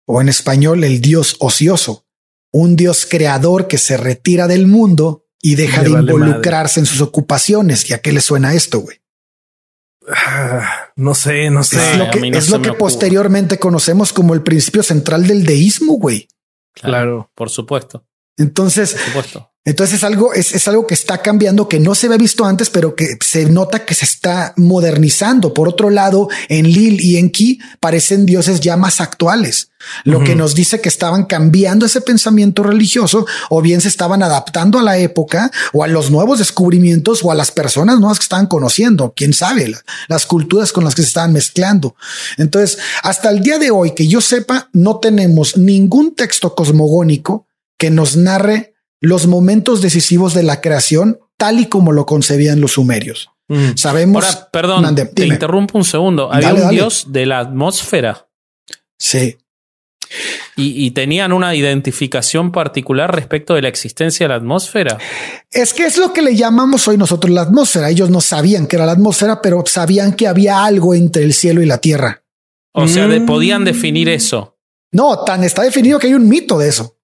[0.06, 2.06] o en español, el dios ocioso,
[2.52, 7.02] un dios creador que se retira del mundo y deja de vale involucrarse en sus
[7.02, 7.90] ocupaciones.
[7.90, 9.02] ¿Y a qué le suena esto, güey?
[10.08, 11.78] Ah, no sé, no sé.
[11.78, 15.94] Es lo que, no es lo que posteriormente conocemos como el principio central del deísmo,
[15.94, 16.28] güey.
[16.76, 17.32] Claro.
[17.36, 18.06] Por supuesto,
[18.38, 19.52] Entonces, por supuesto.
[19.68, 22.70] Entonces es algo, es, es algo que está cambiando, que no se había visto antes,
[22.70, 25.56] pero que se nota que se está modernizando.
[25.56, 29.70] Por otro lado, en Lil y en Ki parecen dioses ya más actuales,
[30.04, 34.78] lo que nos dice que estaban cambiando ese pensamiento religioso o bien se estaban adaptando
[34.78, 38.46] a la época o a los nuevos descubrimientos o a las personas nuevas que estaban
[38.46, 39.14] conociendo.
[39.16, 41.96] Quién sabe la- las culturas con las que se estaban mezclando.
[42.38, 47.90] Entonces, hasta el día de hoy que yo sepa, no tenemos ningún texto cosmogónico que
[47.90, 53.30] nos narre los momentos decisivos de la creación tal y como lo concebían los sumerios.
[53.48, 53.76] Mm.
[53.76, 54.24] Sabemos.
[54.26, 56.32] Ahora, perdón, Mande, te interrumpo un segundo.
[56.32, 56.78] Había Dale, un dale.
[56.78, 58.28] dios de la atmósfera
[58.98, 59.38] Sí.
[60.56, 64.98] y, y tenían una identificación particular respecto de la existencia de la atmósfera.
[65.52, 67.90] Es que es lo que le llamamos hoy nosotros la atmósfera.
[67.90, 71.62] Ellos no sabían que era la atmósfera, pero sabían que había algo entre el cielo
[71.62, 72.24] y la tierra.
[72.72, 73.26] O sea, de- Mm.
[73.26, 74.58] podían definir eso.
[74.92, 76.95] No, tan está definido que hay un mito de eso.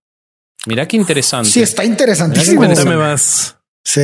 [0.67, 1.49] Mirá qué interesante.
[1.49, 2.57] Sí, está interesantísimo.
[2.57, 3.55] Cuéntame más.
[3.83, 4.01] Sí.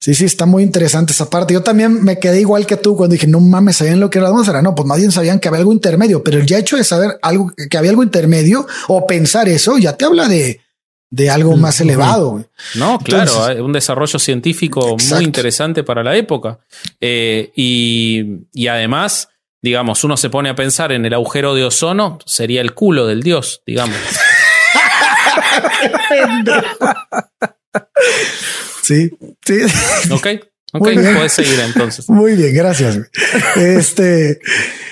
[0.00, 1.54] Sí, sí, está muy interesante esa parte.
[1.54, 4.24] Yo también me quedé igual que tú cuando dije, no mames, sabían lo que era
[4.26, 4.60] la atmósfera.
[4.60, 7.18] No, pues más bien sabían que había algo intermedio, pero el ya hecho de saber
[7.22, 10.60] algo, que había algo intermedio o pensar eso, ya te habla de,
[11.08, 12.44] de algo más elevado.
[12.74, 15.14] No, claro, Entonces- un desarrollo científico Exacto.
[15.16, 16.58] muy interesante para la época.
[17.00, 19.28] Eh, y, y además,
[19.62, 23.22] digamos, uno se pone a pensar en el agujero de ozono, sería el culo del
[23.22, 23.96] dios, digamos.
[28.82, 29.10] Sí,
[29.46, 29.60] sí.
[30.10, 30.26] Ok,
[30.72, 32.08] ok, puedes seguir entonces.
[32.08, 32.98] Muy bien, gracias.
[33.54, 34.40] Este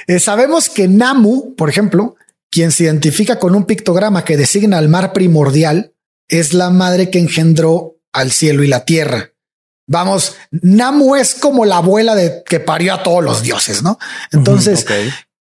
[0.07, 2.17] eh, sabemos que Namu, por ejemplo,
[2.51, 5.95] quien se identifica con un pictograma que designa al mar primordial,
[6.29, 9.33] es la madre que engendró al cielo y la tierra.
[9.87, 13.99] Vamos, Namu es como la abuela de que parió a todos los dioses, ¿no?
[14.31, 14.87] Entonces.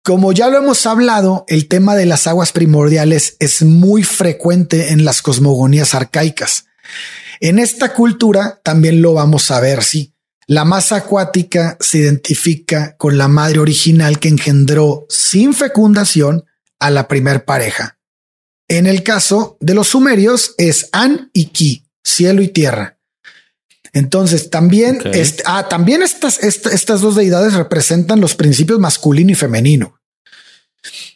[0.10, 5.06] Como ya lo hemos hablado, el tema de las aguas primordiales es muy frecuente en
[5.06, 6.66] las cosmogonías arcaicas.
[7.40, 10.16] En esta cultura también lo vamos a ver, sí.
[10.48, 16.44] la masa acuática se identifica con la madre original que engendró sin fecundación
[16.80, 18.00] a la primer pareja.
[18.68, 22.98] En el caso de los sumerios es An y Ki, cielo y tierra.
[23.94, 25.04] Entonces también,
[25.46, 29.99] ah, también estas, estas dos deidades representan los principios masculino y femenino.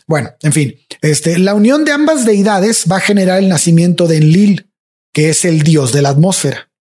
[0.07, 4.17] Bueno, en fin, este, la unión de ambas deidades va a generar el nacimiento de
[4.17, 4.69] Enlil,
[5.13, 6.71] que es el dios de la atmósfera.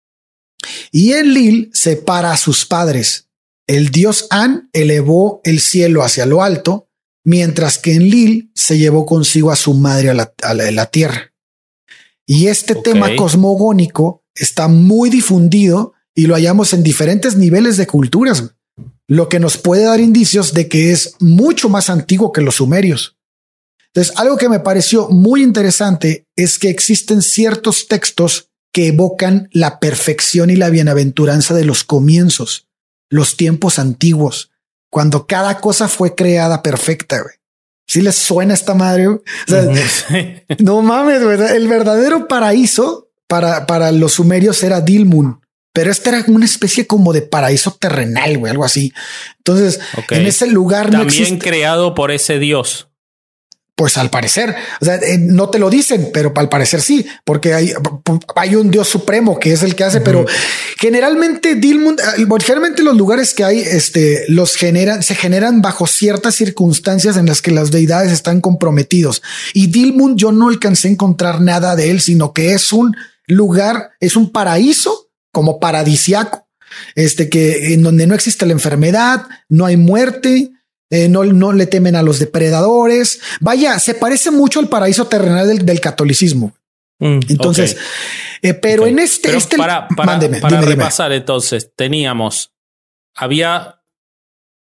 [0.90, 3.28] Y Enlil separa a sus padres.
[3.66, 6.88] El dios An elevó el cielo hacia lo alto,
[7.24, 11.32] mientras que Enlil se llevó consigo a su madre a la, tierra.
[12.26, 18.54] Y este tema cosmogónico está muy difundido y lo hallamos en diferentes niveles de culturas,
[19.12, 23.18] lo que nos puede dar indicios de que es mucho más antiguo que los sumerios.
[23.88, 29.80] Entonces, algo que me pareció muy interesante es que existen ciertos textos que evocan la
[29.80, 32.68] perfección y la bienaventuranza de los comienzos,
[33.10, 34.50] los tiempos antiguos,
[34.90, 37.22] cuando cada cosa fue creada perfecta.
[37.86, 39.08] Si les suena esta madre,
[40.58, 45.41] no mames, el verdadero paraíso para, para los sumerios era Dilmun,
[45.72, 48.92] pero este era una especie como de paraíso terrenal, güey, algo así.
[49.38, 49.80] Entonces,
[50.10, 52.88] en ese lugar también creado por ese dios.
[53.74, 57.54] Pues al parecer, o sea, eh, no te lo dicen, pero al parecer sí, porque
[57.54, 57.72] hay,
[58.36, 60.26] hay un Dios supremo que es el que hace, pero
[60.78, 66.34] generalmente Dilmund, eh, generalmente los lugares que hay, este, los generan, se generan bajo ciertas
[66.34, 69.22] circunstancias en las que las deidades están comprometidos.
[69.54, 72.94] Y Dilmund yo no alcancé a encontrar nada de él, sino que es un
[73.26, 75.01] lugar, es un paraíso
[75.32, 76.46] como paradisiaco,
[76.94, 80.52] este que en donde no existe la enfermedad, no hay muerte,
[80.90, 83.20] eh, no, no, le temen a los depredadores.
[83.40, 86.54] Vaya, se parece mucho al paraíso terrenal del, catolicismo.
[86.98, 87.76] Mm, entonces,
[88.42, 92.52] eh, pero en este, este para, para, para repasar, entonces teníamos,
[93.14, 93.80] había,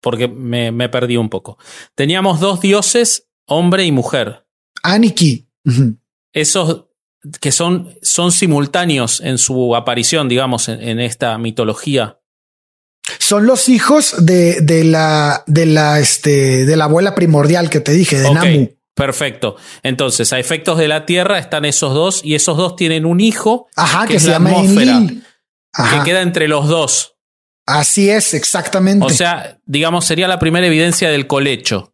[0.02, 1.58] porque me, me, perdí un poco.
[1.96, 4.46] Teníamos dos dioses, hombre y mujer.
[4.84, 5.50] Aniki.
[6.32, 6.89] Esos
[7.42, 12.20] que son, son simultáneos en su aparición, digamos, en esta mitología.
[13.18, 17.92] Son los hijos de, de la, de la, este, de la abuela primordial que te
[17.92, 18.70] dije, de Namu.
[18.94, 19.56] Perfecto.
[19.82, 23.68] Entonces, a efectos de la Tierra están esos dos y esos dos tienen un hijo
[23.76, 27.16] Ajá, que, se llama atmósfera, que queda entre los dos.
[27.66, 29.06] Así es, exactamente.
[29.06, 31.94] O sea, digamos, sería la primera evidencia del colecho.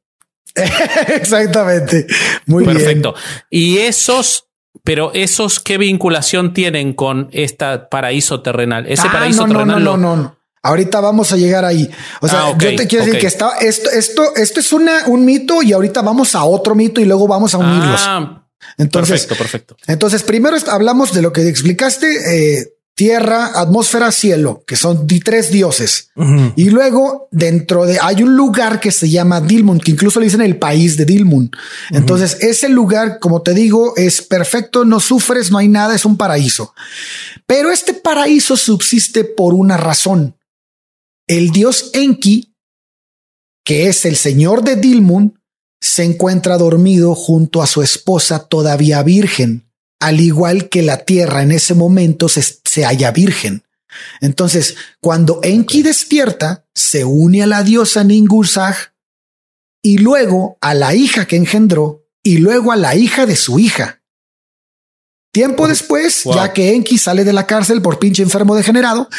[1.08, 2.08] exactamente.
[2.46, 3.14] Muy Perfecto.
[3.50, 4.45] Y esos,
[4.84, 8.86] pero esos, ¿qué vinculación tienen con esta paraíso terrenal?
[8.88, 9.84] Ese ah, paraíso terrenal.
[9.84, 10.36] No, no, no,
[10.66, 11.90] Ahorita vamos a llegar ahí.
[12.22, 15.24] O sea, ah, yo te quiero decir que está, esto, esto, esto es una, un
[15.24, 18.02] mito y ahorita vamos a otro mito y luego vamos a unirlos.
[18.04, 18.44] Ah,
[18.78, 19.78] entonces, perfecto, perfecto.
[19.86, 26.10] Entonces, primero hablamos de lo que explicaste, eh, tierra, atmósfera, cielo, que son tres dioses.
[26.56, 30.42] Y luego dentro de hay un lugar que se llama Dilmun, que incluso le dicen
[30.42, 31.52] el país de Dilmun.
[31.92, 36.16] Entonces ese lugar, como te digo, es perfecto, no sufres, no hay nada, es un
[36.16, 36.74] paraíso.
[37.46, 40.38] Pero este paraíso subsiste por una razón.
[41.28, 42.56] El dios Enki,
[43.66, 45.38] que es el señor de Dilmun,
[45.82, 49.65] se encuentra dormido junto a su esposa todavía virgen,
[50.06, 53.64] al igual que la tierra en ese momento se, halla virgen.
[54.22, 58.94] Entonces, cuando Enki despierta, se une a la diosa Ningursag
[59.82, 64.04] y luego a la hija que engendró y luego a la hija de su hija.
[65.32, 69.10] Tiempo después, ya que Enki sale de la cárcel por pinche enfermo degenerado,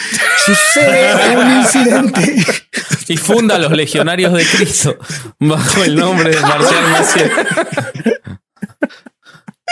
[0.45, 2.45] sucede un incidente.
[3.09, 4.97] Y funda los legionarios de Cristo
[5.41, 7.31] bajo el nombre de Marcial Maciel.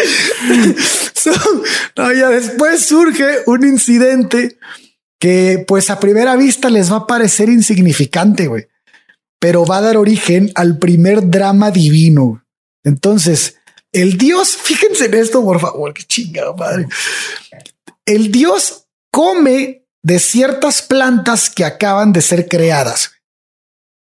[1.97, 4.59] no, ya después surge un incidente
[5.19, 8.67] que pues a primera vista les va a parecer insignificante, güey,
[9.39, 12.45] pero va a dar origen al primer drama divino.
[12.85, 13.57] Entonces,
[13.93, 16.89] el Dios, fíjense en esto, por favor, qué chingada madre.
[18.05, 23.13] El Dios come de ciertas plantas que acaban de ser creadas.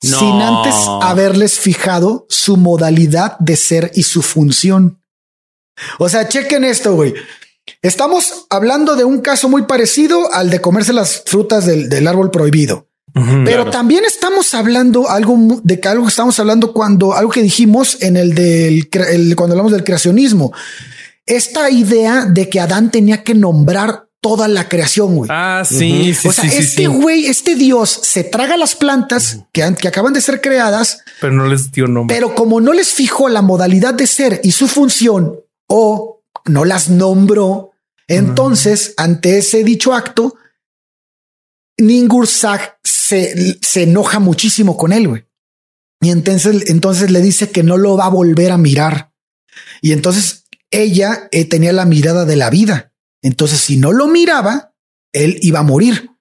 [0.02, 5.03] Sin antes haberles fijado su modalidad de ser y su función.
[6.00, 7.14] O sea, chequen esto, güey.
[7.82, 12.88] Estamos hablando de un caso muy parecido al de comerse las frutas del árbol prohibido.
[13.46, 18.18] Pero también estamos hablando algo de que algo estamos hablando cuando algo que dijimos en
[18.18, 18.90] el del
[19.36, 20.52] cuando hablamos del creacionismo.
[21.26, 25.30] Esta idea de que Adán tenía que nombrar toda la creación, güey.
[25.32, 29.88] Ah, sí, sí, O sea, este güey, este Dios se traga las plantas que, que
[29.88, 32.16] acaban de ser creadas, pero no les dio nombre.
[32.16, 35.43] Pero como no les fijó la modalidad de ser y su función
[35.76, 37.72] o no las nombró,
[38.08, 40.36] entonces ante ese dicho acto,
[41.80, 45.26] Ningursag se, se enoja muchísimo con él, güey.
[46.00, 49.14] Y entonces, entonces le dice que no lo va a volver a mirar.
[49.82, 52.94] Y entonces ella eh, tenía la mirada de la vida.
[53.24, 54.76] Entonces, si no lo miraba,
[55.12, 56.12] él iba a morir.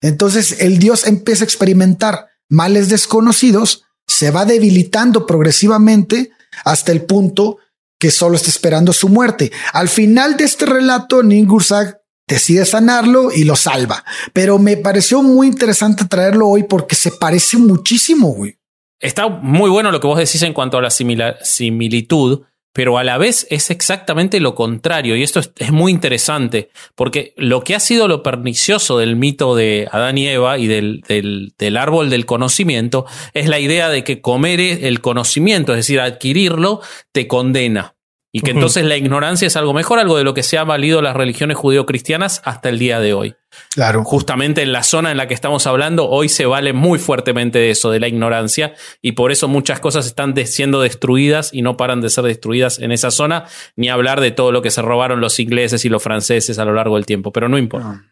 [0.00, 6.30] Entonces el dios empieza a experimentar males desconocidos, se va debilitando progresivamente
[6.64, 7.58] hasta el punto
[8.02, 9.52] que solo está esperando su muerte.
[9.72, 14.04] Al final de este relato, Ningursag decide sanarlo y lo salva.
[14.32, 18.58] Pero me pareció muy interesante traerlo hoy porque se parece muchísimo, güey.
[18.98, 22.40] Está muy bueno lo que vos decís en cuanto a la similitud,
[22.72, 25.16] pero a la vez es exactamente lo contrario.
[25.16, 29.88] Y esto es, muy interesante, porque lo que ha sido lo pernicioso del mito de
[29.90, 34.60] Adán y Eva y del, del, árbol del conocimiento es la idea de que comer
[34.60, 36.80] el conocimiento, es decir, adquirirlo,
[37.12, 37.94] te condena.
[38.34, 41.02] Y que entonces la ignorancia es algo mejor, algo de lo que se ha valido
[41.02, 43.34] las religiones judío-cristianas hasta el día de hoy.
[43.74, 44.04] Claro.
[44.04, 47.70] Justamente en la zona en la que estamos hablando, hoy se vale muy fuertemente de
[47.70, 48.72] eso, de la ignorancia,
[49.02, 52.90] y por eso muchas cosas están siendo destruidas y no paran de ser destruidas en
[52.90, 53.44] esa zona,
[53.76, 56.72] ni hablar de todo lo que se robaron los ingleses y los franceses a lo
[56.72, 58.02] largo del tiempo, pero no importa.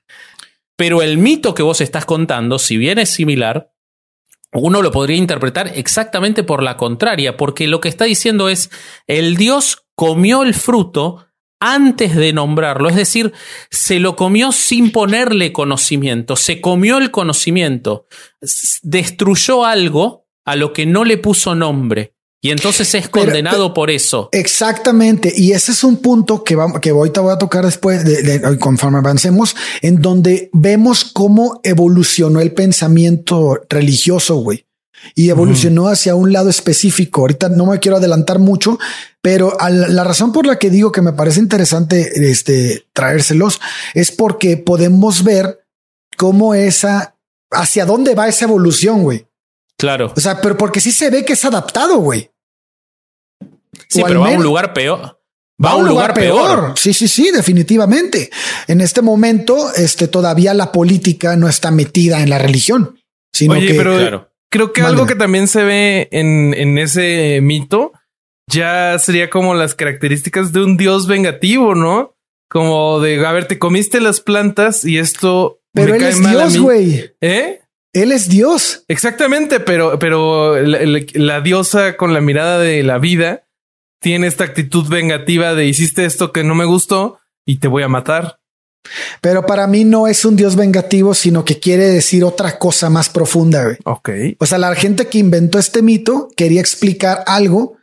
[0.77, 3.73] Pero el mito que vos estás contando, si bien es similar,
[4.53, 8.71] uno lo podría interpretar exactamente por la contraria, porque lo que está diciendo es,
[9.07, 11.27] el Dios comió el fruto
[11.61, 13.35] antes de nombrarlo, es decir,
[13.71, 18.07] se lo comió sin ponerle conocimiento, se comió el conocimiento,
[18.81, 22.15] destruyó algo a lo que no le puso nombre.
[22.41, 24.31] Y entonces es condenado por eso.
[24.33, 25.35] Exactamente.
[25.37, 29.01] Y ese es un punto que, vamos, que ahorita voy a tocar después, de, conforme
[29.01, 34.65] avancemos, en donde vemos cómo evolucionó el pensamiento religioso, güey.
[35.15, 37.23] Y evolucionó hacia un lado específico.
[37.23, 38.79] Ahorita no me quiero adelantar mucho,
[39.23, 43.61] pero la razón por la que digo que me parece interesante este, traérselos
[43.95, 45.65] es porque podemos ver
[46.17, 47.17] cómo esa,
[47.51, 49.27] hacia dónde va esa evolución, güey.
[49.77, 50.13] Claro.
[50.15, 52.31] O sea, pero porque sí se ve que es adaptado, güey.
[53.89, 55.21] Sí, pero va a un lugar peor.
[55.63, 56.73] Va, a un lugar, peor.
[56.77, 58.31] Sí, sí, sí, definitivamente.
[58.67, 62.99] En este momento, este todavía la política no está metida en la religión,
[63.31, 67.93] sino que pero creo que algo que también se ve en, en ese mito
[68.51, 72.17] ya sería como las características de un dios vengativo, ¿no?
[72.49, 75.61] Como de, a ver, te comiste las plantas y esto.
[75.73, 77.13] Pero él es Dios, güey.
[77.21, 77.61] ¿Eh?
[77.93, 78.85] Él es Dios.
[78.89, 83.47] Exactamente, pero, pero la, diosa con la mirada de la vida
[84.01, 87.89] tiene esta actitud vengativa de hiciste esto que no me gustó y te voy a
[87.89, 88.40] matar.
[89.21, 93.09] Pero para mí no es un dios vengativo, sino que quiere decir otra cosa más
[93.09, 93.65] profunda.
[93.65, 93.77] Güey.
[93.85, 94.11] Ok.
[94.39, 97.77] O sea, la gente que inventó este mito quería explicar algo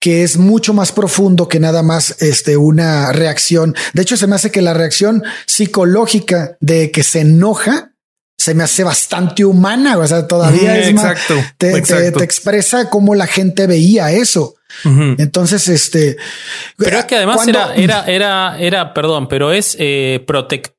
[0.00, 3.74] que es mucho más profundo que nada más este, una reacción.
[3.94, 7.92] De hecho, se me hace que la reacción psicológica de que se enoja
[8.36, 9.98] se me hace bastante humana.
[9.98, 11.18] O sea, todavía es más,
[11.56, 14.54] te, expresa cómo la gente veía eso.
[14.84, 16.16] Entonces, este,
[16.76, 20.24] pero es que además era, era, era, era, perdón, pero es eh,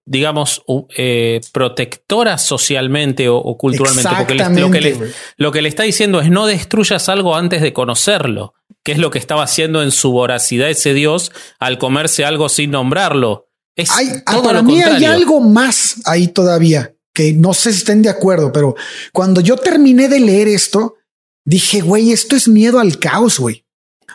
[0.05, 0.63] digamos,
[0.95, 4.09] eh, protectora socialmente o, culturalmente.
[4.17, 4.97] Porque lo, que le,
[5.37, 9.11] lo que le está diciendo es no destruyas algo antes de conocerlo que es lo
[9.11, 13.49] que estaba haciendo en su voracidad ese dios al comerse algo sin nombrarlo.
[13.75, 18.01] Es hay, ah, para mí hay algo más ahí todavía que no sé si estén
[18.01, 18.75] de acuerdo, pero
[19.11, 20.95] cuando yo terminé de leer esto,
[21.43, 23.65] dije, güey, esto es miedo al caos, güey.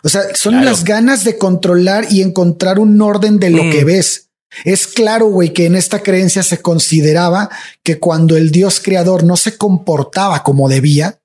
[0.05, 3.86] O sea, son las ganas de controlar y encontrar un orden de lo que mm.
[3.86, 4.28] ves.
[4.64, 7.48] Es claro, güey, que en esta creencia se consideraba
[7.82, 11.20] que cuando el Dios creador no se comportaba como debía,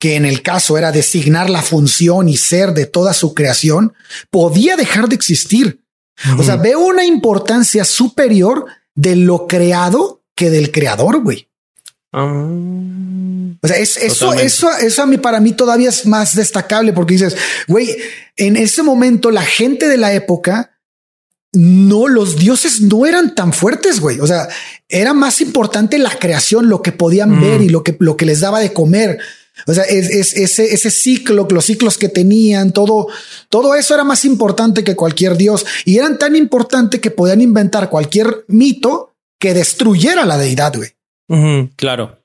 [0.00, 3.94] que en el caso era designar la función y ser de toda su creación,
[4.30, 5.84] podía dejar de existir.
[6.36, 11.48] O sea, veo una importancia superior de lo creado que del creador, güey.
[12.16, 13.56] Ah.
[13.60, 17.14] o sea, es, eso, eso, eso a mí, para mí todavía es más destacable porque
[17.14, 17.36] dices,
[17.66, 17.96] güey,
[18.36, 20.78] en ese momento la gente de la época,
[21.52, 24.20] no, los dioses no eran tan fuertes, güey.
[24.20, 24.48] O sea,
[24.88, 28.40] era más importante la creación, lo que podían ver y lo que, lo que les
[28.40, 29.18] daba de comer.
[29.66, 33.08] O sea, es, ese, ese ciclo, los ciclos que tenían, todo,
[33.48, 37.88] todo eso era más importante que cualquier dios y eran tan importante que podían inventar
[37.88, 40.90] cualquier mito que destruyera la deidad, güey.
[41.76, 42.20] Claro.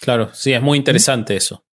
[0.00, 1.64] Claro, sí, es muy interesante eso.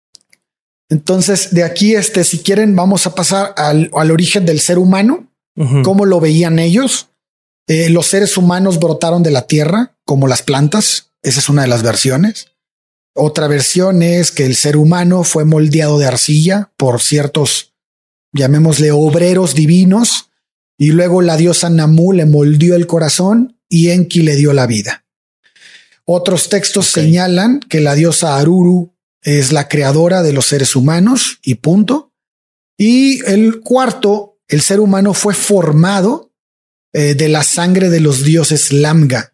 [0.89, 5.31] Entonces, de aquí, este, si quieren, vamos a pasar al, origen del ser humano,
[5.83, 7.09] cómo lo veían ellos.
[7.67, 11.13] Eh, los seres humanos brotaron de la tierra como las plantas.
[11.21, 12.47] Esa es una de las versiones.
[13.13, 17.73] Otra versión es que el ser humano fue moldeado de arcilla por ciertos,
[18.33, 20.29] llamémosle, obreros divinos,
[20.77, 25.05] y luego la diosa Namu le moldeó el corazón y Enki le dio la vida.
[26.05, 31.55] Otros textos señalan que la diosa Aruru es la creadora de los seres humanos y
[31.55, 32.13] punto.
[32.77, 36.31] Y el cuarto, el ser humano fue formado
[36.93, 39.33] eh, de la sangre de los dioses Lamga,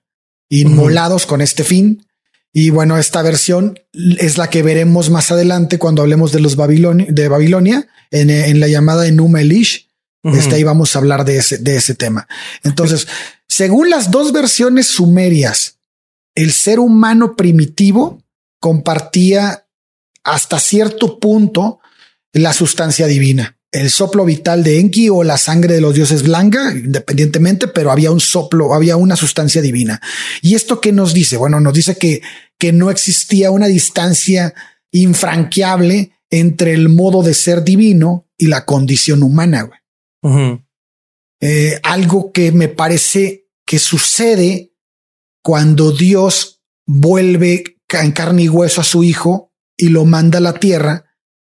[0.49, 2.05] inmolados con este fin.
[2.53, 7.07] Y bueno, esta versión es la que veremos más adelante cuando hablemos de los Babilonia,
[7.09, 9.87] de Babilonia en, la llamada Enuma Elish.
[10.23, 12.27] Este, ahí vamos a hablar de ese, de ese tema.
[12.63, 13.07] Entonces,
[13.47, 15.76] según las dos versiones sumerias,
[16.37, 18.23] el ser humano primitivo
[18.59, 19.67] compartía
[20.23, 21.79] hasta cierto punto
[22.31, 26.71] la sustancia divina el soplo vital de Enki o la sangre de los dioses blanca,
[26.71, 30.01] independientemente, pero había un soplo, había una sustancia divina.
[30.41, 31.37] ¿Y esto qué nos dice?
[31.37, 32.21] Bueno, nos dice que,
[32.57, 34.53] que no existía una distancia
[34.91, 39.69] infranqueable entre el modo de ser divino y la condición humana.
[41.39, 44.73] Eh, algo que me parece que sucede
[45.47, 50.51] cuando Dios vuelve en carne y hueso a su hijo y lo manda a la
[50.51, 51.05] tierra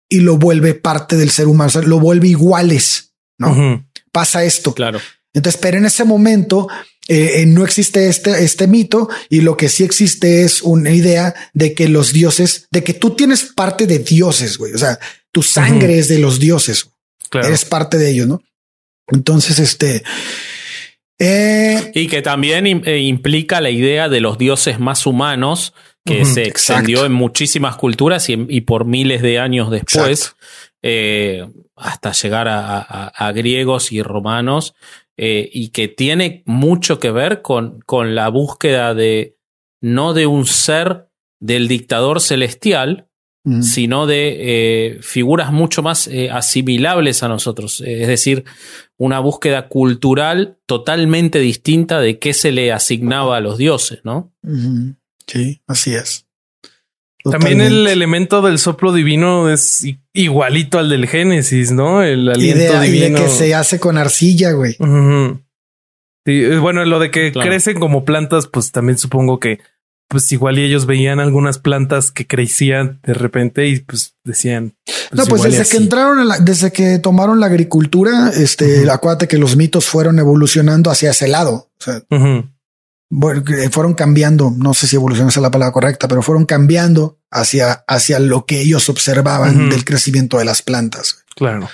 [0.10, 3.88] y lo vuelve parte del ser humano, lo vuelve iguales, ¿no?
[4.12, 4.74] Pasa esto.
[4.74, 5.00] Claro.
[5.34, 6.68] Entonces, pero en ese momento
[7.08, 11.34] eh, eh, no existe este, este mito y lo que sí existe es una idea
[11.54, 14.74] de que los dioses, de que tú tienes parte de dioses, güey.
[14.74, 15.00] O sea,
[15.32, 16.90] tu sangre es de los dioses.
[17.30, 17.48] Claro.
[17.48, 18.44] Eres parte de ellos, ¿no?
[19.08, 20.04] Entonces, este...
[21.18, 25.74] Eh, y que también implica la idea de los dioses más humanos
[26.06, 30.36] que se extendió en muchísimas culturas y, por miles de años después,
[30.84, 34.76] eh, hasta llegar a, griegos y romanos,
[35.18, 39.38] eh, y que tiene mucho que ver con, con la búsqueda de
[39.82, 41.08] no de un ser
[41.40, 43.08] del dictador celestial,
[43.62, 47.82] sino de eh, figuras mucho más asimilables a nosotros.
[47.86, 48.44] Es decir,
[48.98, 54.34] una búsqueda cultural totalmente distinta de qué se le asignaba a los dioses, ¿no?
[55.28, 56.26] Sí, así es.
[57.32, 62.04] También el elemento del soplo divino es igualito al del Génesis, ¿no?
[62.04, 63.20] El aliento divino.
[63.20, 64.76] que se hace con arcilla, güey.
[66.28, 69.60] Eh, bueno, lo de que crecen como plantas, pues también supongo que
[70.08, 74.76] pues igual y ellos veían algunas plantas que crecían de repente y pues decían.
[74.86, 79.56] Pues no, pues desde que entraron, desde que tomaron la agricultura, este, acuérdate que los
[79.56, 81.70] mitos fueron evolucionando hacia ese lado.
[81.80, 82.04] O sea,
[83.10, 87.84] bueno, fueron cambiando, no sé si evolución es la palabra correcta, pero fueron cambiando hacia,
[87.88, 91.24] hacia lo que ellos observaban del crecimiento de las plantas.
[91.36, 91.70] Claro.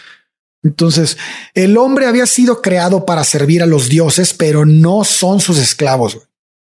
[0.63, 1.17] Entonces,
[1.53, 6.19] el hombre había sido creado para servir a los dioses, pero no son sus esclavos.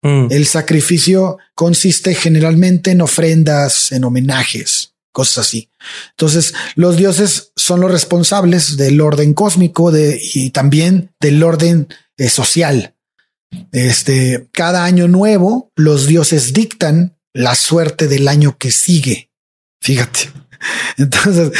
[0.01, 0.27] Mm.
[0.29, 5.69] El sacrificio consiste generalmente en ofrendas, en homenajes, cosas así.
[6.11, 11.87] Entonces, los dioses son los responsables del orden cósmico de, y también del orden
[12.17, 12.95] eh, social.
[13.71, 19.31] Este, cada año nuevo, los dioses dictan la suerte del año que sigue.
[19.81, 20.31] Fíjate.
[20.97, 21.51] Entonces,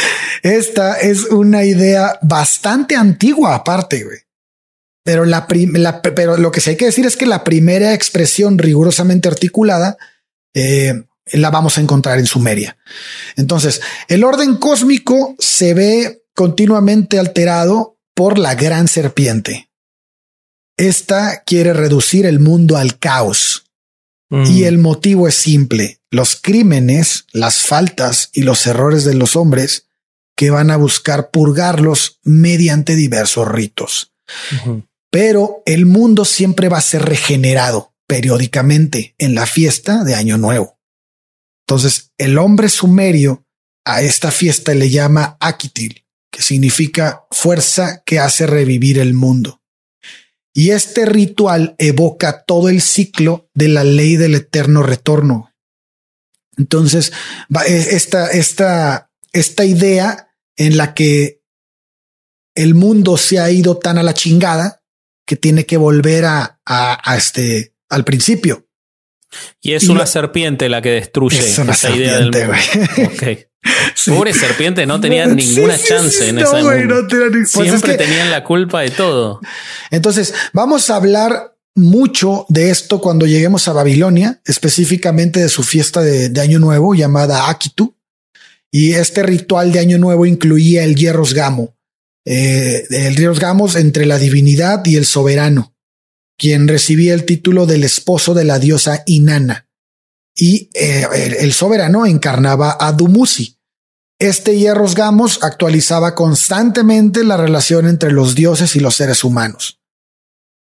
[0.44, 4.27] esta es una idea bastante antigua aparte, güey.
[5.08, 9.30] Pero, la, pero lo que sí hay que decir es que la primera expresión rigurosamente
[9.30, 9.96] articulada
[10.54, 11.02] eh,
[11.32, 12.78] la vamos a encontrar en Sumeria.
[13.38, 13.80] Entonces,
[14.10, 19.70] el orden cósmico se ve continuamente alterado por la gran serpiente.
[20.76, 23.64] Esta quiere reducir el mundo al caos.
[24.30, 24.44] Mm.
[24.48, 26.02] Y el motivo es simple.
[26.12, 29.86] Los crímenes, las faltas y los errores de los hombres
[30.36, 34.12] que van a buscar purgarlos mediante diversos ritos.
[35.10, 40.80] Pero el mundo siempre va a ser regenerado periódicamente en la fiesta de Año Nuevo.
[41.68, 43.46] Entonces, el hombre sumerio
[43.86, 49.62] a esta fiesta le llama Akitil, que significa fuerza que hace revivir el mundo.
[50.54, 55.54] Y este ritual evoca todo el ciclo de la ley del eterno retorno.
[56.58, 57.14] Entonces,
[57.68, 61.44] esta, esta, esta idea en la que
[62.56, 64.77] el mundo se ha ido tan a la chingada
[65.28, 68.66] que tiene que volver a, a, este al principio.
[69.62, 72.54] Y es una serpiente la que destruye esa idea del mundo.
[74.08, 77.06] Pobre serpiente, no tenía ninguna chance en ese mundo.
[77.10, 79.42] Pues Siempre tenían la culpa de todo.
[79.92, 86.02] Entonces, vamos a hablar mucho de esto cuando lleguemos a Babilonia, específicamente de su fiesta
[86.02, 87.96] de, Año Nuevo llamada Akitu.
[88.72, 91.77] Y este ritual de Año Nuevo incluía el hierros gamo,
[92.30, 95.76] eh, el hierros gamos entre la divinidad y el soberano,
[96.38, 99.68] quien recibía el título del esposo de la diosa Inanna
[100.38, 103.58] y eh, el, soberano encarnaba a Dumuzi.
[104.20, 109.80] Este Hierros Gamos actualizaba constantemente la relación entre los dioses y los seres humanos.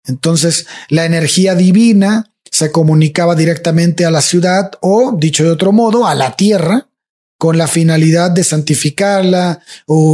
[0.04, 6.06] Entonces, la energía divina se comunicaba directamente a la ciudad o, dicho de otro modo,
[6.06, 6.88] a la tierra
[7.42, 9.60] con la finalidad de santificarla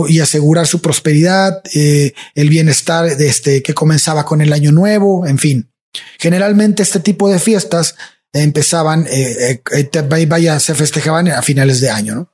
[0.09, 5.27] y asegurar su prosperidad, eh, el bienestar de este que comenzaba con el año nuevo,
[5.27, 5.71] en fin.
[6.19, 7.97] Generalmente este tipo de fiestas
[8.33, 12.33] empezaban, eh, eh, vaya, se festejaban a finales de año, ¿no?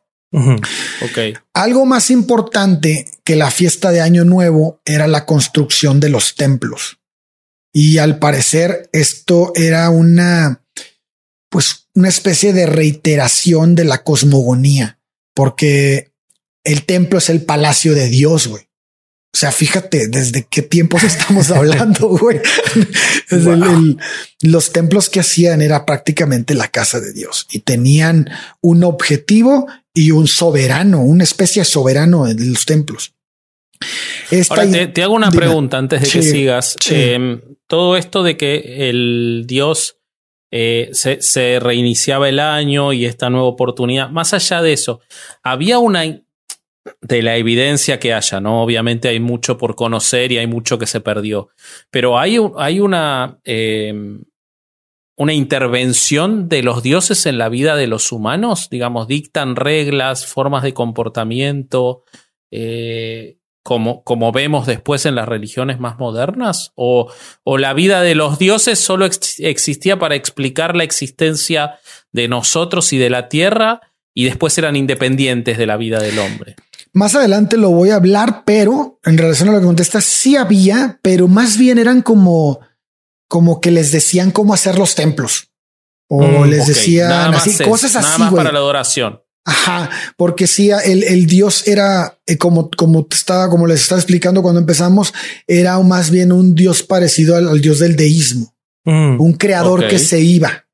[1.54, 7.00] Algo más importante que la fiesta de Año Nuevo era la construcción de los templos.
[7.72, 10.63] Y al parecer esto era una,
[11.54, 14.98] pues una especie de reiteración de la cosmogonía,
[15.34, 16.10] porque
[16.64, 18.64] el templo es el palacio de Dios, güey.
[18.64, 22.40] O sea, fíjate desde qué tiempos estamos hablando, güey.
[24.40, 28.28] los templos que hacían era prácticamente la casa de Dios y tenían
[28.60, 33.14] un objetivo y un soberano, una especie de soberano en los templos.
[34.48, 36.76] Ahora te, hago una pregunta antes de que sigas.
[36.90, 39.98] Em, todo esto de que el Dios
[40.56, 45.00] eh, se, reiniciaba el año y esta nueva oportunidad, más allá de eso,
[45.42, 48.62] había una de la evidencia que haya, ¿no?
[48.62, 51.48] Obviamente hay mucho por conocer y hay mucho que se perdió,
[51.90, 54.22] pero hay, hay una, em,
[55.16, 60.62] una intervención de los dioses en la vida de los humanos, digamos, dictan reglas, formas
[60.62, 62.04] de comportamiento,
[62.52, 66.72] eh, como, como, vemos después en las religiones más modernas?
[66.76, 67.10] ¿O,
[67.42, 71.80] o la vida de los dioses solo existía para explicar la existencia
[72.12, 73.80] de nosotros y de la tierra
[74.14, 76.54] y después eran independientes de la vida del hombre?
[76.92, 81.00] Más adelante lo voy a hablar, pero en relación a lo que contestas, sí había,
[81.02, 82.60] pero más bien eran como,
[83.28, 85.50] como que les decían cómo hacer los templos.
[86.08, 88.06] O mm, les decían así, cosas así.
[88.06, 89.23] Nada más para la adoración.
[89.44, 94.42] Ajá, porque sí, el, el dios era eh, como, como estaba, como les estaba explicando
[94.42, 95.12] cuando empezamos,
[95.46, 100.20] era más bien un dios parecido al, dios del deísmo, mm, un creador que se
[100.20, 100.64] iba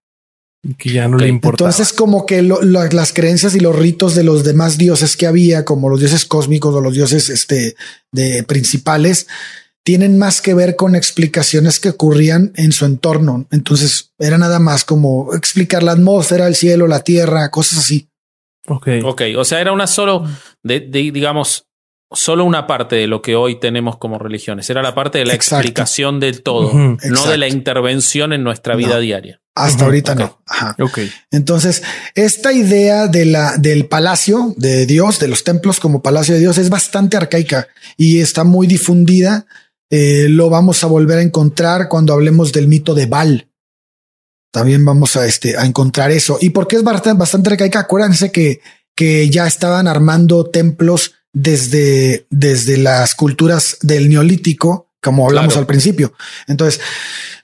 [0.77, 1.64] que ya no le importa.
[1.64, 5.89] Entonces, como que las creencias y los ritos de los demás dioses que había, como
[5.89, 7.77] los dioses cósmicos o los dioses este,
[8.12, 9.27] de principales,
[9.83, 13.47] tienen más que ver con explicaciones que ocurrían en su entorno.
[13.51, 18.09] Entonces, era nada más como explicar la atmósfera, el cielo, la tierra, cosas así.
[18.71, 18.89] Ok.
[19.05, 19.23] Ok.
[19.37, 20.25] O sea, era una solo
[20.62, 21.66] de, digamos,
[22.12, 24.71] solo una parte de lo que hoy tenemos como religiones.
[24.71, 28.99] Era la parte de la explicación del todo, no de la intervención en nuestra vida
[29.01, 29.41] diaria.
[29.57, 30.41] Hasta ahorita no.
[30.47, 30.77] Ajá.
[31.33, 31.83] Entonces,
[32.14, 36.57] esta idea de la, del palacio de Dios, de los templos como palacio de Dios,
[36.57, 39.47] es bastante arcaica y está muy difundida.
[39.91, 43.49] Eh, lo vamos a volver a encontrar cuando hablemos del mito de Baal.
[44.51, 46.38] También vamos a, este, a encontrar eso.
[46.40, 47.80] ¿Y por qué es bastante, bastante arcaica?
[47.80, 48.61] Acuérdense que,
[48.94, 56.12] que ya estaban armando templos desde, desde las culturas del neolítico como hablamos al principio.
[56.46, 56.80] Entonces,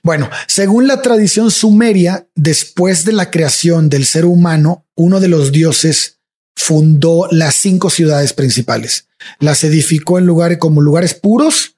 [0.03, 5.51] bueno, según la tradición sumeria, después de la creación del ser humano, uno de los
[5.51, 6.19] dioses
[6.55, 9.07] fundó las cinco ciudades principales.
[9.39, 11.77] Las edificó en lugares como lugares puros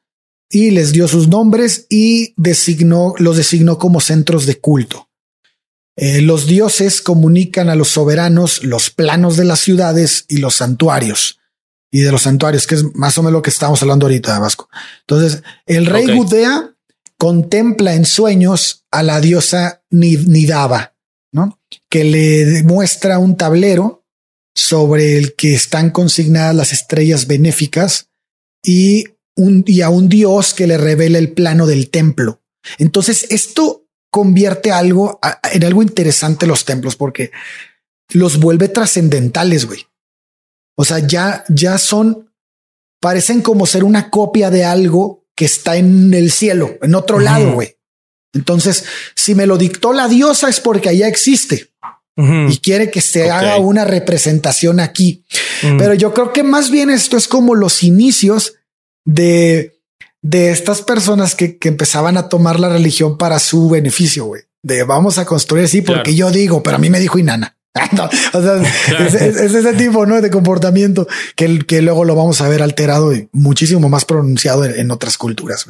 [0.50, 5.09] y les dio sus nombres y designó, los designó como centros de culto.
[6.02, 11.42] Eh, los dioses comunican a los soberanos los planos de las ciudades y los santuarios
[11.92, 14.70] y de los santuarios, que es más o menos lo que estamos hablando ahorita, Vasco.
[15.02, 16.74] Entonces, el rey Gudea
[17.18, 20.96] contempla en sueños a la diosa Nidaba,
[21.34, 21.60] ¿no?
[21.90, 24.06] Que le muestra un tablero
[24.56, 28.08] sobre el que están consignadas las estrellas benéficas
[28.64, 29.04] y,
[29.36, 32.42] un, y a un dios que le revela el plano del templo.
[32.78, 35.20] Entonces, esto convierte algo
[35.52, 37.32] en algo interesante los templos porque
[38.10, 39.86] los vuelve trascendentales, güey.
[40.76, 42.32] O sea, ya, ya son,
[43.02, 47.54] parecen como ser una copia de algo que está en el cielo, en otro lado,
[47.54, 47.78] güey.
[48.34, 48.86] Entonces,
[49.16, 51.72] si me lo dictó la diosa es porque allá existe
[52.50, 55.24] y quiere que se haga una representación aquí.
[55.78, 58.56] Pero yo creo que más bien esto es como los inicios
[59.06, 59.79] de,
[60.22, 64.44] de estas personas que, que empezaban a tomar la religión para su beneficio, güey.
[64.62, 67.56] De vamos a construir así porque yo digo, pero a mí me dijo Inana.
[68.34, 68.62] o sea,
[69.06, 70.22] es, ese tipo ¿no?
[70.22, 74.92] de comportamiento que, que luego lo vamos a ver alterado y muchísimo más pronunciado en,
[74.92, 75.68] otras culturas.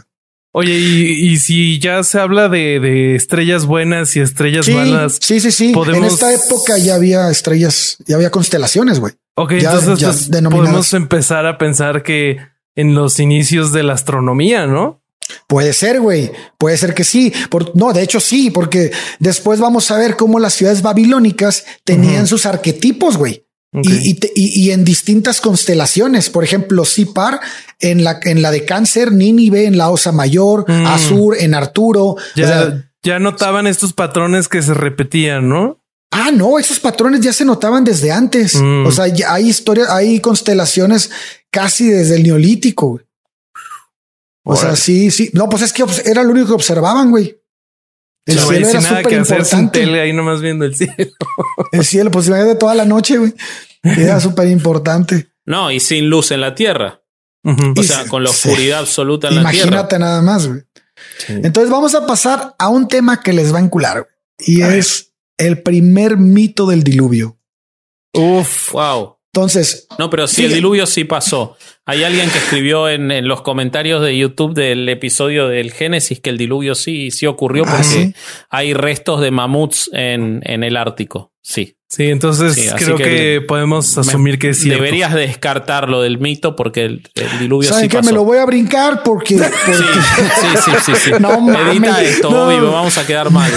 [0.51, 5.19] Oye, y, si ya se habla de, estrellas buenas y estrellas malas.
[5.21, 5.73] Sí, sí, sí.
[5.93, 9.13] En esta época ya había estrellas, ya había constelaciones, güey.
[9.35, 12.37] Ok, entonces pues, podemos empezar a pensar que
[12.79, 15.01] en los inicios de la astronomía, ¿no?
[15.47, 16.31] Puede ser, güey.
[16.57, 17.33] Puede ser que sí.
[17.49, 22.25] Por, no, de hecho sí, porque después vamos a ver cómo las ciudades babilónicas tenían
[22.25, 23.45] sus arquetipos, güey.
[23.83, 27.39] Y, y, en distintas constelaciones, por ejemplo, Sipar
[27.79, 30.87] en la, en la de Cáncer, Nínive en la Osa Mayor, mm.
[30.87, 32.15] Azur en Arturo.
[32.35, 35.79] Ya, ya notaban estos patrones que se repetían, ¿no?
[36.09, 38.55] Ah, no, esos patrones ya se notaban desde antes.
[38.55, 38.87] Mm.
[38.87, 41.11] O sea, hay historias, hay constelaciones
[41.51, 42.89] casi desde el neolítico.
[42.91, 43.05] güey.
[44.43, 45.29] O sea, sí, sí.
[45.33, 47.37] No, pues es que era lo único que observaban, güey.
[48.25, 49.79] El No, cielo era nada súper que hacer sin importante.
[49.79, 50.93] tele ahí nomás viendo el cielo.
[51.71, 53.33] El cielo, pues imagínate toda la noche, güey.
[53.83, 55.29] Era súper importante.
[55.45, 57.01] No, y sin luz en la tierra.
[57.43, 59.67] O sea, se- con la se- oscuridad absoluta en la tierra.
[59.67, 60.61] Imagínate nada más, güey.
[61.27, 65.13] Entonces vamos a pasar a un tema que les va a encular güey, y es
[65.37, 67.37] el primer mito del diluvio.
[68.13, 68.71] Uf.
[68.73, 69.17] Wow.
[69.33, 70.45] Entonces, No, pero si Sí.
[70.45, 71.55] el diluvio sí pasó.
[71.85, 76.29] Hay alguien que escribió en, en los comentarios de YouTube del episodio del Génesis que
[76.31, 78.13] el diluvio sí, sí ocurrió Ah, porque ¿sí?
[78.49, 81.31] hay restos de mamuts en, en el Ártico.
[81.41, 81.75] Sí.
[81.91, 84.83] Sí, entonces Sí, creo que, que podemos asumir que cierto.
[84.83, 87.97] Deberías descartar lo del mito porque el, el diluvio ¿saben sí qué?
[87.97, 88.09] pasó.
[88.11, 91.11] Me lo voy a brincar porque, Sí, porque- sí, sí, sí, sí.
[91.19, 91.33] No
[91.71, 92.45] Edita mames, esto, no.
[92.45, 93.51] Bobby, me vamos a quedar mal.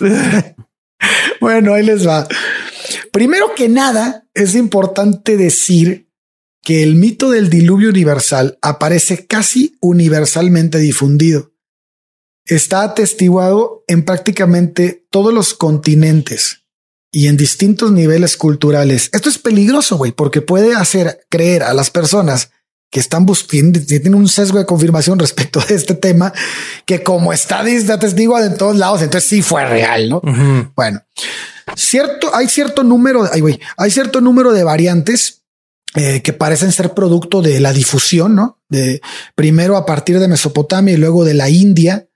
[0.00, 0.54] bebé.
[1.40, 2.26] Bueno, ahí les va.
[3.12, 6.10] Primero que nada, es importante decir
[6.62, 11.52] que el mito del diluvio universal aparece casi universalmente difundido.
[12.46, 16.64] Está atestiguado en prácticamente todos los continentes
[17.12, 19.10] y en distintos niveles culturales.
[19.12, 22.50] Esto es peligroso, güey, porque puede hacer creer a las personas
[22.94, 26.32] que están buscando, tienen un sesgo de confirmación respecto de este tema,
[26.86, 30.22] que como está atestiguado en todos lados, entonces sí fue real, ¿no?
[30.76, 31.02] Bueno,
[31.74, 35.42] cierto, hay cierto número, ay, hay cierto número de variantes
[35.96, 38.62] eh, que parecen ser producto de la difusión, ¿no?
[38.68, 39.00] De
[39.34, 42.08] primero a partir de Mesopotamia y luego de la India.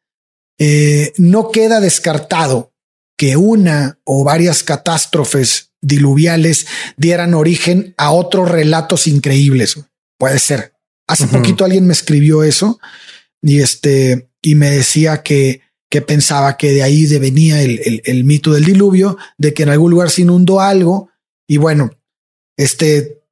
[0.61, 2.72] Eh, no queda descartado
[3.16, 9.76] que una o varias catástrofes diluviales dieran origen a otros relatos increíbles.
[10.19, 10.75] Puede ser.
[11.07, 12.79] Hace poquito alguien me escribió eso
[13.41, 18.03] y este y me decía que que pensaba que de ahí de venía el, el-
[18.05, 21.09] el mito del diluvio, de que en algún lugar se inundó algo
[21.47, 21.91] y bueno,
[22.59, 23.23] este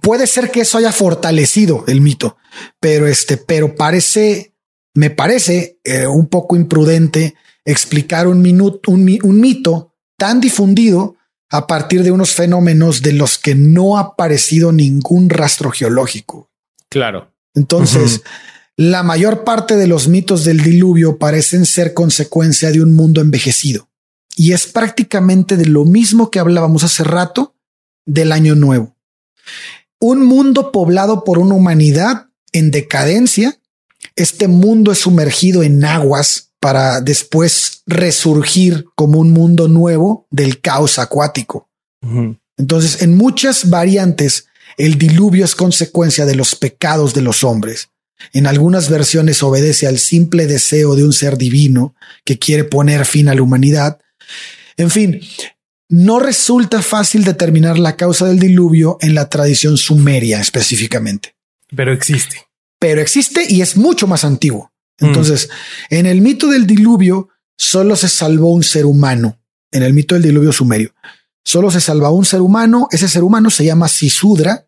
[0.00, 2.36] puede ser que eso haya fortalecido el mito,
[2.78, 4.54] pero este, pero parece,
[4.94, 11.16] me parece eh, un poco imprudente explicar un, minu- un, un mito tan difundido
[11.50, 16.50] a partir de unos fenómenos de los que no ha aparecido ningún rastro geológico.
[16.90, 17.32] Claro.
[17.54, 18.22] Entonces,
[18.76, 23.88] la mayor parte de los mitos del diluvio parecen ser consecuencia de un mundo envejecido.
[24.36, 27.56] Y es prácticamente de lo mismo que hablábamos hace rato
[28.06, 28.96] del año nuevo.
[29.98, 33.58] Un mundo poblado por una humanidad en decadencia.
[34.14, 40.98] Este mundo es sumergido en aguas para después resurgir como un mundo nuevo del caos
[40.98, 41.68] acuático.
[42.56, 44.46] Entonces, en muchas variantes,
[44.76, 47.90] el diluvio es consecuencia de los pecados de los hombres.
[48.32, 51.94] En algunas versiones obedece al simple deseo de un ser divino
[52.24, 54.00] que quiere poner fin a la humanidad.
[54.76, 55.20] En fin,
[55.88, 61.34] no resulta fácil determinar la causa del diluvio en la tradición sumeria específicamente,
[61.74, 62.46] Pero existe.
[62.78, 64.72] pero existe y es mucho más antiguo.
[65.00, 65.48] Entonces,
[65.90, 69.40] en el mito del diluvio solo se salvó un ser humano,
[69.72, 70.92] en el mito del diluvio sumerio.
[71.44, 74.66] Solo se salva un ser humano, ese ser humano se llama Sisudra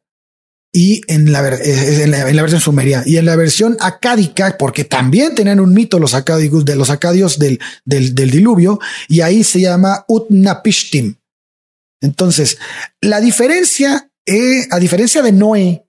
[0.73, 3.77] y en la, ver- eh, en la, en la versión sumeria y en la versión
[3.81, 8.79] acádica, porque también tenían un mito los acádicos de los acadios del, del, del diluvio
[9.09, 11.17] y ahí se llama Utnapishtim.
[12.01, 12.57] Entonces,
[13.01, 15.85] la diferencia, eh, a diferencia de Noé,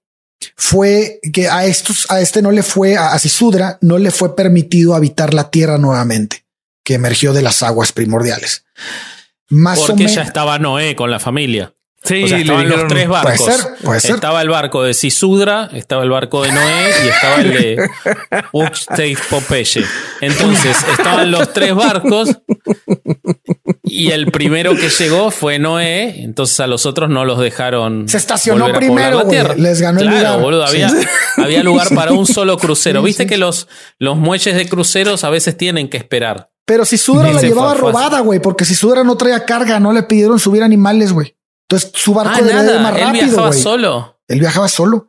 [0.55, 4.95] fue que a estos, a este no le fue, a Sisudra no le fue permitido
[4.95, 6.45] habitar la tierra nuevamente,
[6.83, 8.65] que emergió de las aguas primordiales.
[9.49, 10.15] Más o Porque menos.
[10.15, 11.73] ya estaba Noé con la familia.
[12.03, 13.41] Sí, o sea, estaban los tres barcos.
[13.41, 14.15] Puede ser, puede ser.
[14.15, 17.89] Estaba el barco de Sisudra, estaba el barco de Noé y estaba el de
[18.53, 19.85] Uxtei Popeye.
[20.19, 22.39] Entonces, estaban los tres barcos
[23.91, 26.23] y el primero que llegó fue Noé.
[26.23, 28.07] Entonces, a los otros no los dejaron.
[28.07, 29.29] Se estacionó primero, la güey.
[29.37, 29.55] tierra.
[29.55, 30.39] Les ganó el lugar.
[30.39, 30.65] boludo.
[30.65, 30.97] Había, Sí.
[31.37, 33.01] había lugar para un solo crucero.
[33.01, 33.29] Sí, Viste sí.
[33.29, 33.67] que los,
[33.99, 36.49] los muelles de cruceros a veces tienen que esperar.
[36.65, 39.91] Pero si Sudra la llevaba fue- robada, güey, porque si Sudra no traía carga, no
[39.93, 41.35] le pidieron subir animales, güey.
[41.69, 42.79] Entonces su barco Ah, ir nada.
[42.79, 43.59] más Él rápido, viajaba güey.
[43.61, 44.19] solo.
[44.27, 45.07] Él viajaba solo.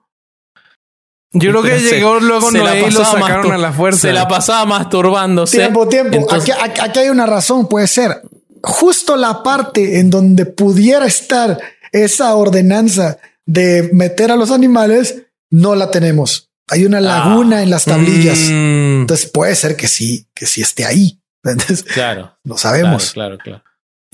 [1.34, 4.00] Yo creo que Se- llegó luego Noé y lo sacaron a la fuerza.
[4.02, 5.56] Se la pasaba masturbándose.
[5.58, 6.14] Tiempo, tiempo.
[6.16, 8.20] Entonces- aquí- aquí hay una razón, puede ser.
[8.62, 11.58] Justo la parte en donde pudiera estar
[11.90, 16.48] esa ordenanza de meter a los animales, no la tenemos.
[16.68, 18.38] Hay una laguna en las tablillas.
[18.38, 19.00] Mm.
[19.02, 21.20] Entonces puede ser que sí, que sí esté ahí.
[21.44, 22.38] Entonces Claro.
[22.44, 23.12] lo sabemos.
[23.12, 23.64] Claro, claro, claro.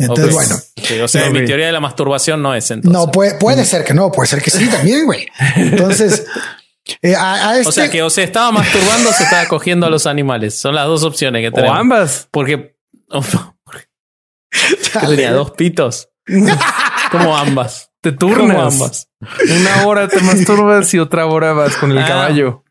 [0.00, 1.32] Entonces, bueno, Ok, o sea, Ok.
[1.32, 2.92] mi teoría de la masturbación no es entonces.
[2.92, 5.26] no puede, puede ser que no, puede ser que sí también, güey.
[5.56, 6.24] Entonces,
[7.02, 9.86] eh, a, a este, O sea, que o se estaba masturbando o se estaba cogiendo
[9.86, 10.54] a los animales.
[10.58, 11.76] Son las dos opciones que O tenemos.
[11.78, 12.28] ambas.
[12.30, 12.76] Porque
[15.00, 16.08] Tenía dos pitos.
[17.10, 17.90] Como ambas.
[18.00, 18.74] Te Como turnas.
[18.74, 19.08] ambas.
[19.50, 22.06] Una hora te masturbas y otra hora vas con el Ah.
[22.06, 22.64] caballo.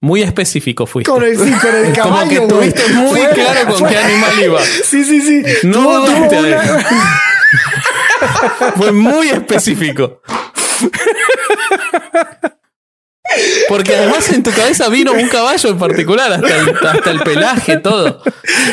[0.00, 1.10] Muy específico fuiste.
[1.10, 1.92] Con el, sí, con el Como
[2.28, 4.60] que caballo, tuviste muy Fue- claro con fue- qué animal iba.
[4.62, 5.42] Sí, sí, sí.
[5.66, 6.86] No Tuvo- tuvo dudaste una-.
[8.76, 10.20] Fue muy específico.
[13.68, 17.76] Porque además en tu cabeza vino un caballo en particular, hasta el, hasta el pelaje,
[17.78, 18.22] todo.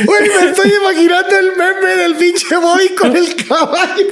[0.05, 4.07] Güey, me estoy imaginando el meme del pinche Bobby con el caballo.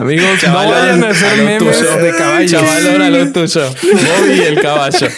[0.00, 1.96] Amigos, no Chavalón, vayan a hacer memes tuyo.
[1.96, 2.50] de caballos.
[2.50, 3.68] Chavalón a lo tuyo.
[3.68, 5.08] Bobby y el caballo.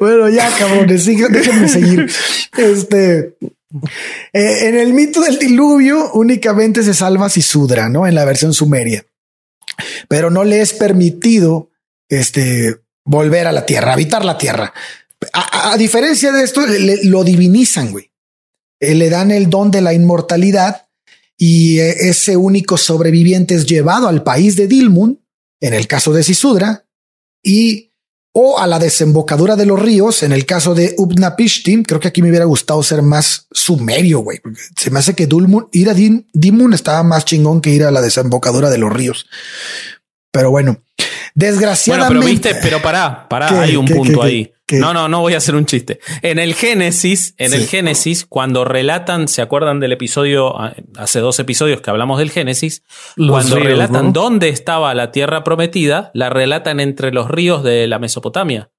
[0.00, 2.10] Bueno, ya, cabrones, déjenme seguir.
[2.58, 3.36] Este.
[4.32, 8.06] eh, en el mito del diluvio únicamente se salva Sisudra, ¿no?
[8.06, 9.04] En la versión sumeria.
[10.08, 11.70] Pero no le es permitido
[12.08, 14.72] este, volver a la tierra, habitar la tierra.
[15.32, 16.62] A, diferencia de esto,
[17.04, 18.10] lo divinizan, güey.
[18.80, 20.88] Eh, le dan el don de la inmortalidad
[21.38, 25.24] y eh, ese único sobreviviente es llevado al país de Dilmun,
[25.60, 26.86] en el caso de Sisudra,
[27.42, 27.92] y
[28.38, 30.22] o a la desembocadura de los ríos.
[30.22, 34.40] En el caso de Upnapishtim, creo que aquí me hubiera gustado ser más sumerio, güey.
[34.76, 37.90] Se me hace que Dulmun, ir a Dim- Dimun estaba más chingón que ir a
[37.90, 39.26] la desembocadura de los ríos.
[40.30, 42.14] Pero bueno, Bueno, desgraciadamente.
[42.14, 43.54] pero viste, pero pará, pará, ¿Qué?
[43.54, 44.52] hay un ¿Qué, punto qué, ahí.
[44.66, 44.76] Qué?
[44.76, 46.00] No, no, no voy a hacer un chiste.
[46.22, 47.56] En el Génesis, en Sí.
[47.56, 52.30] el Génesis, cuando relatan, ¿se acuerdan del episodio, ah, hace dos episodios que hablamos del
[52.30, 52.82] Génesis?
[53.16, 54.12] Los cuando ríos, relatan ¿no?
[54.12, 58.70] dónde estaba la tierra prometida, la relatan entre los ríos de la Mesopotamia.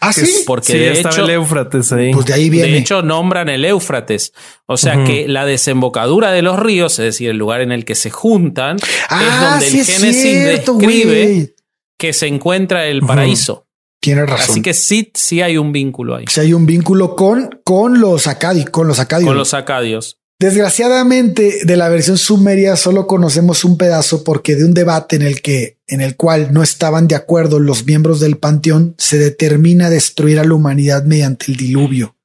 [0.00, 0.42] ah, sí.
[0.46, 2.12] Porque sí, de estaba hecho, el Éufrates ahí.
[2.12, 2.68] Pues de ahí viene.
[2.72, 4.34] de hecho, nombran el Éufrates.
[4.66, 7.94] O sea que la desembocadura de los ríos, es decir, el lugar en el que
[7.94, 11.54] se juntan, es ah, donde sí el es Génesis cierto, describe
[11.96, 13.63] que se encuentra el paraíso.
[14.04, 14.50] Tienes razón.
[14.50, 16.26] Así que sí, sí hay un vínculo ahí.
[16.28, 19.28] Si hay un vínculo con, con los acadi, con los acadios.
[19.28, 20.20] Con los acadios.
[20.38, 25.40] Desgraciadamente, de la versión sumeria solo conocemos un pedazo porque de un debate en el
[25.40, 30.38] que, en el cual no estaban de acuerdo los miembros del panteón, se determina destruir
[30.38, 32.18] a la humanidad mediante el diluvio.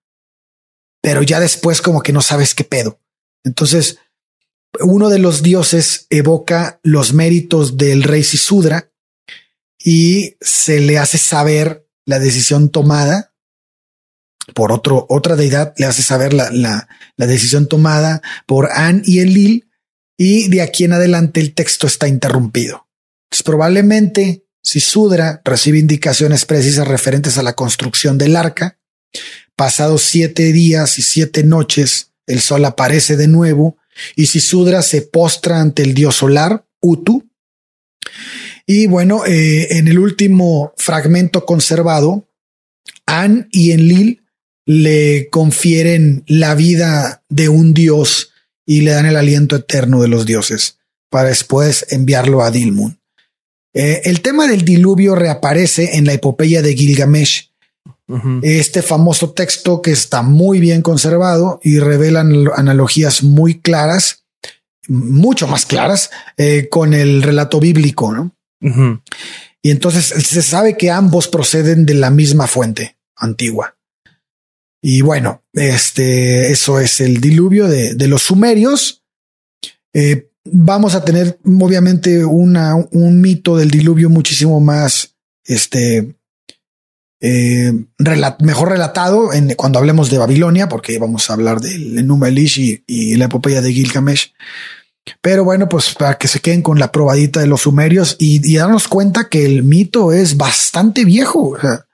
[1.01, 2.99] Pero ya después como que no sabes qué pedo.
[3.45, 3.99] Entonces,
[4.82, 8.91] uno de los dioses evoca los méritos del rey Sisudra
[9.84, 13.34] y se le hace saber la decisión tomada
[14.53, 19.69] por otro, otra deidad, le hace saber la, la, decisión tomada por An y Elil,
[20.17, 22.88] y de aquí en adelante el texto está interrumpido.
[23.25, 28.80] Entonces, probablemente si Sudra recibe indicaciones precisas referentes a la construcción del arca,
[29.55, 33.77] pasados siete días y siete noches, el sol aparece de nuevo
[34.15, 37.30] y si Sudra se postra ante el dios solar, Utu.
[38.72, 42.28] Y bueno, eh, en el último fragmento conservado,
[43.07, 44.22] An y Enlil
[44.67, 48.30] le confieren la vida de un dios
[48.67, 50.78] y le dan el aliento eterno de los dioses
[51.09, 52.99] para después enviarlo a Dilmun.
[53.74, 57.49] Eh, el tema del diluvio reaparece en la epopeya de Gilgamesh,
[58.43, 64.26] este famoso texto que está muy bien conservado y revela anal- analogías muy claras,
[64.88, 68.36] mucho más claras, eh, con el relato bíblico, ¿no?
[68.62, 73.76] Y entonces se sabe que ambos proceden de la misma fuente antigua.
[74.82, 79.03] Y bueno, este, eso es el diluvio de, de los sumerios.
[79.93, 86.16] Eh, vamos a tener obviamente un mito del diluvio muchísimo más, este,
[87.22, 87.74] eh,
[88.39, 93.16] mejor relatado en, cuando hablemos de Babilonia, porque vamos a hablar del Enuma Elish y
[93.16, 94.34] la epopeya de Gilgamesh.
[95.22, 98.58] Pero bueno, pues para que se queden con la probadita de los sumerios y, y
[98.58, 101.86] darnos cuenta que el mito es bastante viejo, o sea,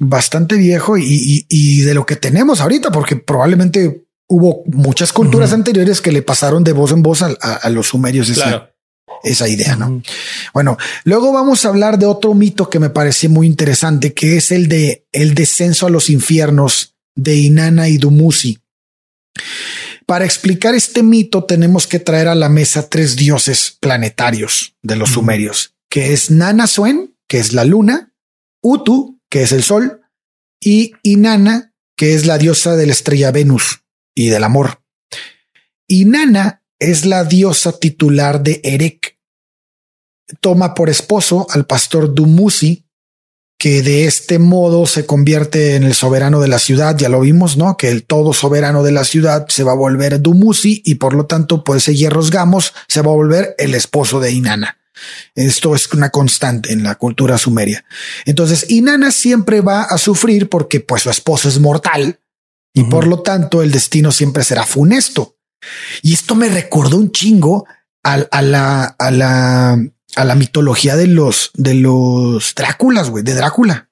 [0.00, 5.52] bastante viejo y, y- y de lo que tenemos ahorita, porque probablemente hubo muchas culturas
[5.52, 8.70] anteriores que le pasaron de voz en voz a, a- a los sumerios esa, Claro.
[9.22, 10.02] esa idea, ¿no?
[10.54, 14.50] Bueno, luego vamos a hablar de otro mito que me pareció muy interesante, que es
[14.50, 18.58] el de el descenso a los infiernos de Inanna y Dumuzi.
[20.06, 25.10] Para explicar este mito tenemos que traer a la mesa tres dioses planetarios de los
[25.10, 28.12] sumerios, que es Nana Suen, que es la luna,
[28.60, 30.02] Utu, que es el sol,
[30.60, 33.84] y Inanna, que es la diosa de la estrella Venus
[34.14, 34.82] y del amor.
[35.86, 39.18] Inanna es la diosa titular de Erek.
[40.40, 42.86] Toma por esposo al pastor Dumuzi,
[43.58, 46.96] que de este modo se convierte en el soberano de la ciudad.
[46.96, 47.76] Ya lo vimos, ¿no?
[47.76, 51.26] Que el todo soberano de la ciudad se va a volver Dumuzi y por lo
[51.26, 54.78] tanto, por ese hierros gamos, se va a volver el esposo de Inanna.
[55.34, 57.84] Esto es una constante en la cultura sumeria.
[58.24, 62.20] Entonces, Inanna siempre va a sufrir porque pues su esposo es mortal
[62.72, 65.36] y por lo tanto el destino siempre será funesto.
[66.02, 67.66] Y esto me recordó un chingo
[68.02, 69.78] a, la, a la,
[70.16, 73.90] a la mitología de los, de los Dráculas, güey, de Drácula.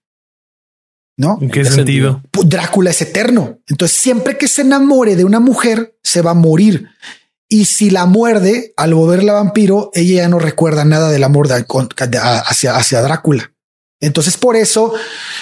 [1.17, 1.39] ¿No?
[1.41, 2.23] ¿En qué, sentido?
[2.45, 3.59] Drácula es eterno.
[3.69, 6.89] Entonces, siempre que se enamore de una mujer, se va a morir.
[7.49, 11.67] Y si la muerde al volverla vampiro, ella ya no recuerda nada del amor de,
[12.19, 13.53] hacia, hacia Drácula.
[14.01, 14.95] Entonces, por eso,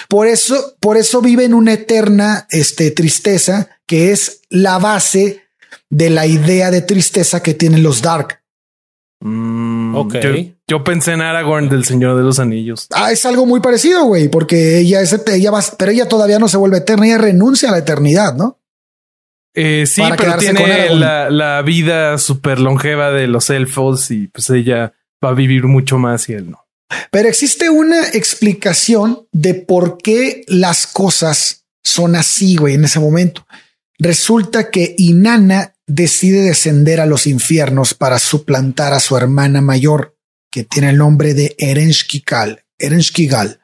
[0.07, 5.41] por eso, por eso vive en una eterna este, tristeza que es la base
[5.89, 8.40] de la idea de tristeza que tienen los Dark.
[9.21, 10.15] Mm, ok.
[10.67, 12.87] Yo, pensé en Aragorn del Señor de los Anillos.
[12.91, 16.47] Ah, es algo muy parecido, güey, porque ella es, ella va, pero ella todavía no
[16.47, 18.59] se vuelve eterna, ella renuncia a la eternidad, ¿no?
[19.53, 24.93] Eh, sí, pero tiene la, vida súper longeva de los elfos y pues ella
[25.23, 26.65] va a vivir mucho más y él no.
[27.11, 33.45] Pero existe una explicación de por qué las cosas son así, güey, en ese momento.
[33.99, 40.15] Resulta que Inanna decide descender a los infiernos para suplantar a su hermana mayor,
[40.49, 42.63] que tiene el nombre de Erenshkigal.
[42.79, 43.59] Erenshkigal.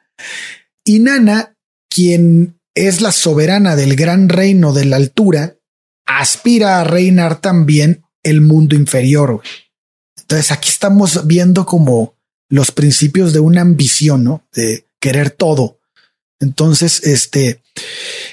[0.84, 1.56] Inanna,
[1.88, 5.56] quien es la soberana del gran reino de la altura,
[6.06, 9.40] aspira a reinar también el mundo inferior.
[10.18, 12.14] Entonces aquí estamos viendo como
[12.50, 14.46] los principios de una ambición, ¿no?
[14.52, 15.78] De querer todo.
[16.40, 17.62] Entonces, este,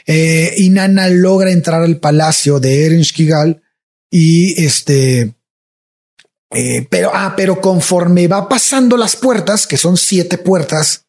[0.06, 3.64] eh, Inanna logra entrar al palacio de Erenskigal
[4.12, 5.36] y este,
[6.54, 11.06] eh, pero, ah, pero conforme va pasando las puertas, que son siete puertas,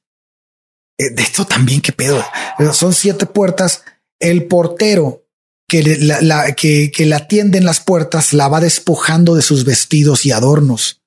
[0.99, 2.25] eh, de esto también qué pedo,
[2.73, 3.83] son siete puertas,
[4.19, 5.27] el portero
[5.69, 10.33] que la, que, la atiende en las puertas la va despojando de sus vestidos y
[10.33, 11.03] adornos.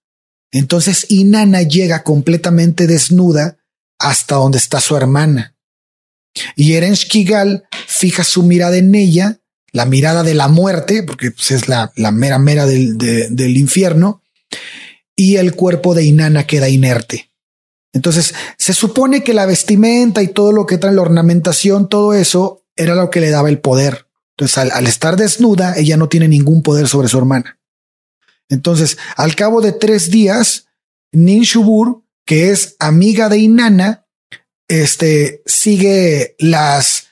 [0.52, 3.58] Entonces Inanna llega completamente desnuda
[4.00, 5.56] hasta donde está su hermana.
[6.56, 9.42] Y Erenskigal fija su mirada en ella,
[9.72, 14.22] la mirada de la muerte, porque pues, es la, la, mera mera del, del infierno,
[15.16, 17.30] y el cuerpo de Inanna queda inerte.
[17.92, 22.64] Entonces se supone que la vestimenta y todo lo que trae la ornamentación, todo eso
[22.76, 24.08] era lo que le daba el poder.
[24.40, 27.60] Entonces, al, estar desnuda, ella no tiene ningún poder sobre su hermana.
[28.48, 30.68] Entonces, al cabo de tres días,
[31.12, 34.08] Nin Shubur, que es amiga de Inanna,
[34.70, 37.09] este sigue las,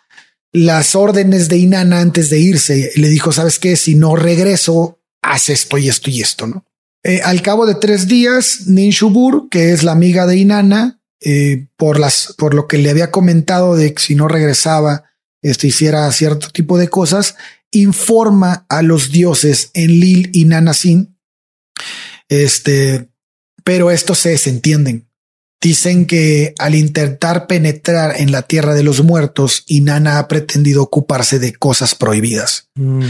[0.58, 2.91] las órdenes de Inanna antes de irse.
[2.95, 3.76] Le dijo, sabes qué?
[3.76, 6.66] Si no regreso, haz esto y esto y esto, no?
[7.03, 11.68] Eh, al cabo de tres días, Nin Shubur, que es la amiga de Inanna, eh,
[11.78, 15.03] por las, por lo que le había comentado de que si no regresaba,
[15.41, 17.36] este, hiciera cierto tipo de cosas,
[17.72, 21.18] informa a los dioses en Lil y Nanasin.
[22.30, 23.10] Este,
[23.64, 25.07] pero estos se desentienden.
[25.60, 31.39] Dicen que al intentar penetrar en la tierra de los muertos, Inanna ha pretendido ocuparse
[31.39, 32.70] de cosas prohibidas.
[32.76, 33.01] Mm.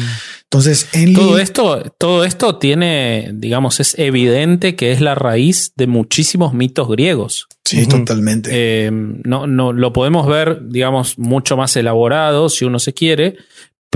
[0.43, 5.88] Entonces, en todo esto, todo esto tiene, digamos, es evidente que es la raíz de
[5.88, 7.48] muchísimos mitos griegos.
[7.66, 8.50] Sí, totalmente.
[8.54, 13.36] Eh, no, no lo podemos ver, digamos, mucho más elaborado si uno se quiere,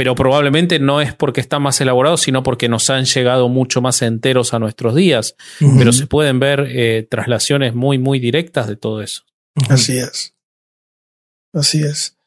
[0.02, 4.02] pero probablemente no es porque está más elaborado, sino porque nos han llegado mucho más
[4.02, 5.36] enteros a nuestros días.
[5.60, 9.26] Pero se pueden ver eh, traslaciones muy, muy directas de todo eso.
[9.70, 10.34] Así es.
[11.54, 12.18] Así es.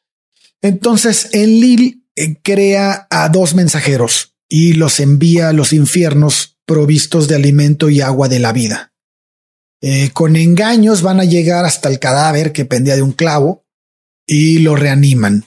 [0.61, 7.35] Entonces, Enlil eh, crea a dos mensajeros y los envía a los infiernos provistos de
[7.35, 8.93] alimento y agua de la vida.
[9.81, 13.65] Eh, con engaños van a llegar hasta el cadáver que pendía de un clavo
[14.25, 15.45] y lo reaniman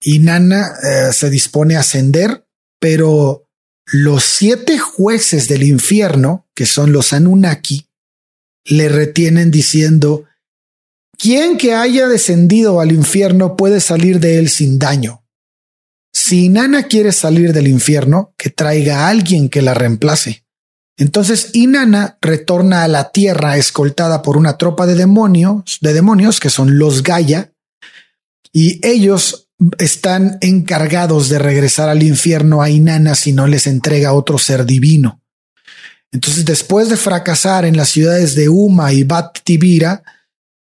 [0.00, 2.46] y Nana eh, se dispone a ascender,
[2.78, 3.48] pero
[3.86, 7.88] los siete jueces del infierno, que son los Anunnaki,
[8.64, 10.24] le retienen diciendo,
[11.16, 15.24] ¿quién que haya descendido al infierno puede salir de él sin daño?
[16.12, 20.44] Si Inanna quiere salir del infierno, que traiga a alguien que la reemplace.
[20.96, 26.50] Entonces Inanna retorna a la tierra escoltada por una tropa de demonios, de demonios que
[26.50, 27.52] son los Gaia,
[28.50, 29.45] y ellos
[29.78, 35.22] están encargados de regresar al infierno a Inanna si no les entrega otro ser divino.
[36.12, 40.02] Entonces, después de fracasar en las ciudades de Uma y Bat Tibira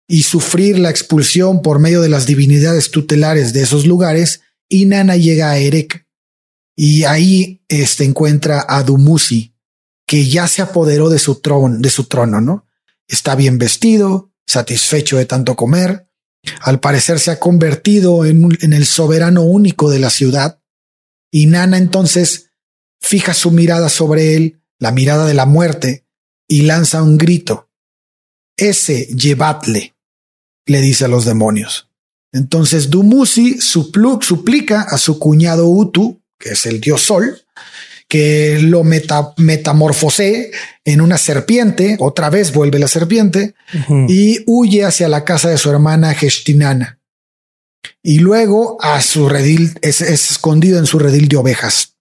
[0.07, 5.51] y sufrir la expulsión por medio de las divinidades tutelares de esos lugares, Inanna llega
[5.51, 6.05] a Erek
[6.75, 9.53] y ahí este, encuentra a Dumuzi,
[10.05, 12.65] que ya se apoderó de su trono, de su trono, ¿no?
[13.07, 16.06] Está bien vestido, satisfecho de tanto comer,
[16.61, 20.61] al parecer se ha convertido en, el soberano único de la ciudad
[21.31, 22.51] y Nana entonces
[22.99, 26.05] fija su mirada sobre él, la mirada de la muerte,
[26.47, 27.69] y lanza un grito.
[28.55, 29.95] ese llevadle,
[30.65, 31.89] le dice a los demonios.
[32.31, 37.41] Entonces Dumuzi suplica a su cuñado Utu, que es el dios Sol,
[38.07, 40.51] que lo meta, metamorfose
[40.85, 43.53] en una serpiente, otra vez vuelve la serpiente,
[44.07, 46.99] y huye hacia la casa de su hermana Gestinana.
[48.01, 51.95] Y luego a su redil, es, escondido en su redil de ovejas.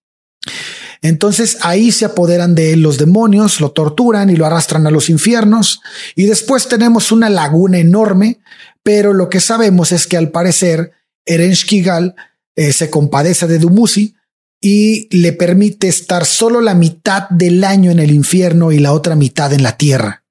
[1.02, 5.10] Entonces ahí se apoderan de él los demonios, lo torturan y lo arrastran a los
[5.10, 5.80] infiernos.
[6.14, 8.38] Y después tenemos una laguna enorme,
[8.82, 10.92] pero lo que sabemos es que al parecer
[11.24, 12.14] Erenshkigal
[12.54, 14.15] eh, se compadece de Dumuzi
[14.60, 19.14] y le permite estar solo la mitad del año en el infierno y la otra
[19.14, 20.24] mitad en la tierra.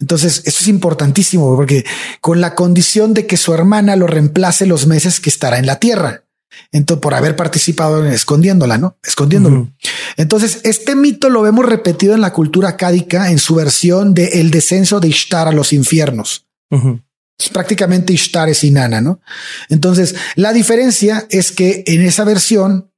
[0.00, 1.84] Entonces, eso es importantísimo porque
[2.20, 5.78] con la condición de que su hermana lo reemplace los meses que estará en la
[5.78, 6.24] tierra.
[6.72, 8.98] Entonces, por haber participado en escondiéndola, ¿no?
[9.04, 9.72] Escondiéndolo.
[10.16, 14.50] Entonces, este mito lo vemos repetido en la cultura cádica en su versión de el
[14.50, 16.46] descenso de Ishtar a los infiernos.
[17.38, 19.20] Es prácticamente Ishtar es Inanna, ¿no?
[19.68, 22.89] Entonces, la diferencia es que en esa versión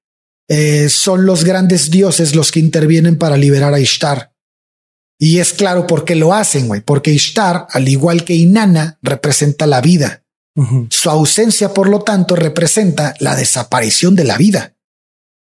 [0.54, 4.34] eh, son los grandes dioses los que intervienen para liberar a Ishtar.
[5.18, 9.66] Y es claro por qué lo hacen, güey, porque Ishtar, al igual que Inanna, representa
[9.66, 10.26] la vida.
[10.90, 14.76] Su ausencia, por lo tanto, representa la desaparición de la vida.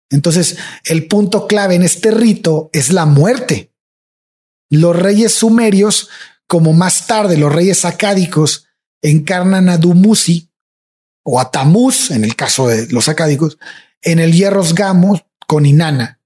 [0.10, 3.72] Entonces, el punto clave en este rito es la muerte.
[4.72, 6.10] Los reyes sumerios,
[6.47, 8.66] como más tarde los reyes acádicos,
[9.03, 10.49] encarnan a Dumuzi
[11.24, 13.60] o a Tamuz, en el caso de los acádicos,
[14.02, 16.22] en el Hierros Gamos con Inanna,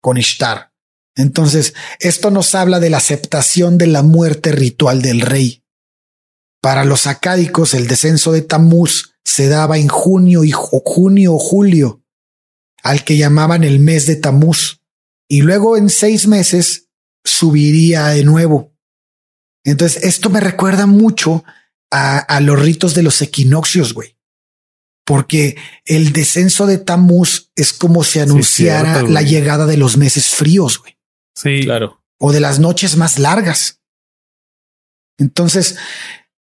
[0.00, 0.72] con Ishtar.
[1.16, 5.64] Entonces, esto nos habla de la aceptación de la muerte ritual del rey.
[6.60, 12.04] Para los acádicos, el descenso de Tamuz se daba en junio y junio o julio,
[12.82, 14.80] al que llamaban el mes de Tamuz,
[15.28, 16.88] y luego en seis meses
[17.24, 18.72] subiría de nuevo.
[19.64, 21.44] Entonces, esto me recuerda mucho
[21.90, 24.17] a, a los ritos de los equinoccios, güey
[25.08, 25.56] porque
[25.86, 30.98] el descenso de Tamuz es como si anunciara la llegada de los meses fríos, güey.
[31.34, 32.02] Sí, claro.
[32.18, 33.80] O de las noches más largas.
[35.16, 35.76] Entonces,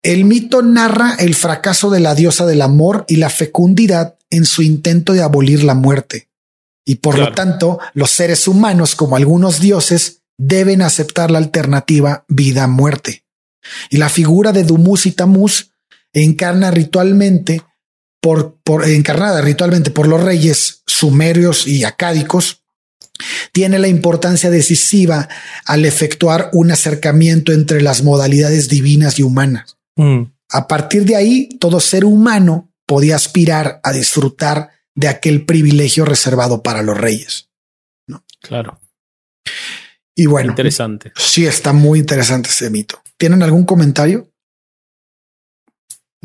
[0.03, 4.61] el mito narra el fracaso de la diosa del amor y la fecundidad en su
[4.63, 6.27] intento de abolir la muerte.
[6.85, 13.23] Y por lo tanto, los seres humanos, como algunos dioses, deben aceptar la alternativa vida-muerte.
[13.89, 15.71] Y la figura de Dumuz y Tamuz
[16.11, 17.61] encarna ritualmente
[18.63, 22.63] por, encarnada ritualmente por los reyes sumerios y acádicos,
[23.51, 25.27] tiene la importancia decisiva
[25.65, 29.77] al efectuar un acercamiento entre las modalidades divinas y humanas.
[29.95, 30.23] Mm.
[30.49, 36.63] A partir de ahí, todo ser humano podía aspirar a disfrutar de aquel privilegio reservado
[36.63, 37.49] para los reyes.
[38.07, 38.23] ¿no?
[38.41, 38.79] Claro.
[40.15, 41.11] Y bueno, interesante.
[41.15, 43.01] Sí, está muy interesante ese mito.
[43.17, 44.29] ¿Tienen algún comentario?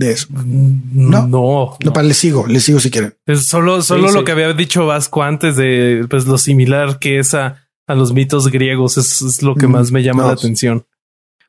[0.06, 0.28] De eso.
[0.32, 1.92] No, no, no.
[1.92, 3.16] Para, le sigo, le sigo si quieren.
[3.26, 7.34] Es solo, solo lo que había dicho Vasco antes de pues, lo similar que es
[7.34, 10.86] a, a los mitos griegos es, lo que más me llama la atención.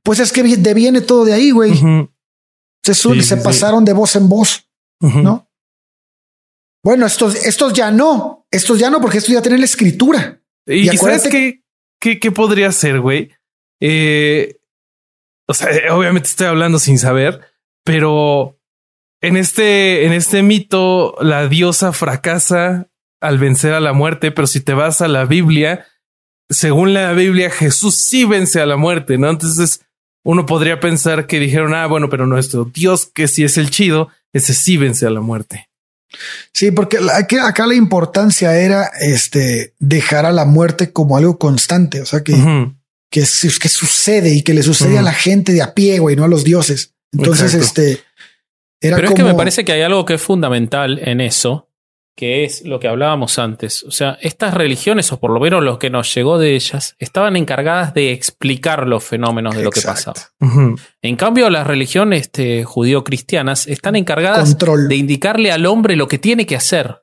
[0.04, 1.74] Pues es que deviene todo de ahí, güey.
[2.84, 4.68] Se, se pasaron de voz en voz,
[5.00, 5.50] ¿no?
[6.84, 10.42] Bueno, estos, estos ya no, estos ya no, porque estos ya tienen la escritura.
[10.66, 11.64] Y, sabes qué,
[12.00, 13.32] qué, qué podría ser, güey.
[13.80, 14.58] Eh,
[15.48, 17.42] o sea, obviamente estoy hablando sin saber,
[17.84, 18.60] pero
[19.22, 22.90] en este, en este mito, la diosa fracasa
[23.22, 25.86] al vencer a la muerte, pero si te vas a la Biblia,
[26.50, 29.30] según la Biblia, Jesús sí vence a la muerte, ¿no?
[29.30, 29.82] Entonces
[30.26, 34.10] uno podría pensar que dijeron, ah, bueno, pero nuestro Dios, que si es el chido,
[34.34, 35.70] ese sí vence a la muerte.
[36.54, 37.00] Sí, porque
[37.42, 42.34] acá la importancia era este dejar a la muerte como algo constante, o sea que,
[43.10, 46.24] que, que, sucede y que le sucede a la gente de a pie, güey, no
[46.24, 46.94] a los dioses.
[47.14, 48.04] Entonces, este.
[48.82, 51.70] Era Pero es que me parece que hay algo que es fundamental en eso,
[52.16, 53.84] que es lo que hablábamos antes.
[53.84, 57.36] O sea, estas religiones, o por lo menos lo que nos llegó de ellas, estaban
[57.36, 60.20] encargadas de explicar los fenómenos de lo que pasaba.
[61.02, 66.46] En cambio, las religiones este, judío-cristianas están encargadas de indicarle al hombre lo que tiene
[66.46, 67.02] que hacer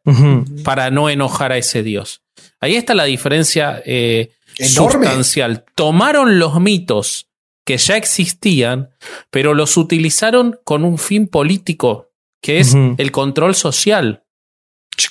[0.65, 2.23] para no enojar a ese Dios.
[2.61, 5.65] Ahí está la diferencia eh, sustancial.
[5.75, 7.30] Tomaron los mitos
[7.71, 8.91] que ya existían,
[9.31, 12.11] pero los utilizaron con un fin político,
[12.43, 14.25] que es el control social.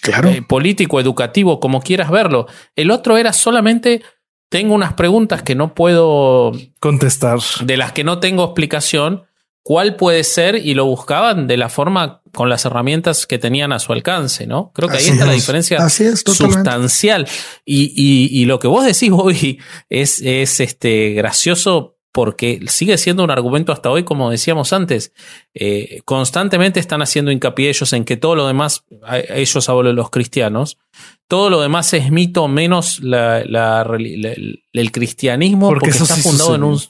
[0.02, 0.28] Claro.
[0.28, 2.48] Eh, político, educativo, como quieras verlo.
[2.76, 4.02] El otro era solamente
[4.50, 9.24] tengo unas preguntas que no puedo contestar, de las que no tengo explicación.
[9.64, 10.56] ¿Cuál puede ser?
[10.56, 14.74] Y lo buscaban de la forma con las herramientas que tenían a su alcance, ¿no?
[14.74, 17.26] Creo que ahí está la diferencia sustancial.
[17.64, 23.24] Y, y, y, lo que vos decís, Bobby, es, es este gracioso porque sigue siendo
[23.24, 25.14] un argumento hasta hoy, como decíamos antes.
[25.54, 28.84] Eh, constantemente están haciendo hincapié ellos en que todo lo demás,
[29.30, 30.78] ellos hablan los cristianos,
[31.28, 36.82] todo lo demás es mito menos la, el cristianismo porque, está fundado en un...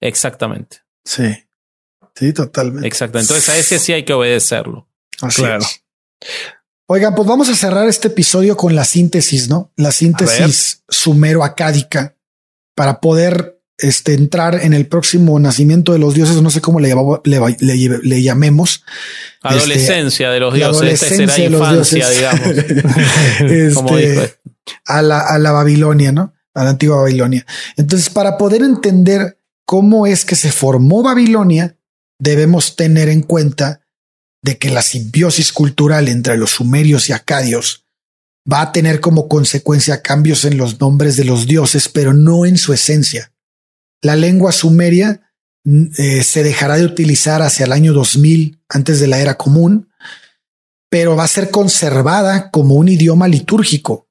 [0.00, 0.78] Exactamente.
[1.04, 1.32] Sí,
[2.14, 2.86] sí, totalmente.
[2.86, 3.18] Exacto.
[3.18, 4.88] Entonces a ese sí hay que obedecerlo.
[5.22, 5.64] Así claro.
[6.88, 9.72] Oigan, pues vamos a cerrar este episodio con la síntesis, ¿no?
[9.76, 12.16] La síntesis sumero-acádica
[12.76, 16.94] para poder este, entrar en el próximo nacimiento de los dioses, no sé cómo le,
[17.24, 18.84] le, llamemos.
[19.42, 22.46] Adolescencia de los dioses, este será infancia, digamos.
[23.40, 24.34] este,
[24.86, 26.34] a, la, a la Babilonia, ¿no?
[26.54, 27.44] A la antigua Babilonia.
[27.76, 31.76] Entonces, para poder entender cómo es que se formó Babilonia,
[32.18, 33.82] debemos tener en cuenta
[34.42, 37.84] de que la simbiosis cultural entre los sumerios y acadios
[38.50, 42.56] va a tener como consecuencia cambios en los nombres de los dioses, pero no en
[42.56, 43.32] su esencia.
[44.02, 45.30] La lengua sumeria
[45.64, 49.88] mm, eh, se dejará de utilizar hacia el año 2000 antes de la era común,
[50.90, 54.08] pero va a ser conservada como un idioma litúrgico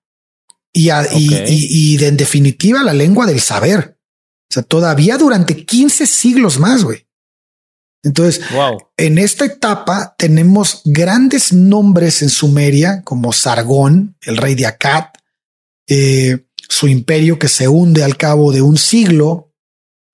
[0.75, 3.97] y, y, en definitiva la lengua del saber.
[4.49, 7.07] O sea, todavía durante 15 siglos más, güey.
[8.03, 8.41] Entonces,
[8.97, 15.05] en esta etapa tenemos grandes nombres en Sumeria, como Sargón, el rey de Akkad,
[15.87, 19.53] eh, su imperio que se hunde al cabo de un siglo,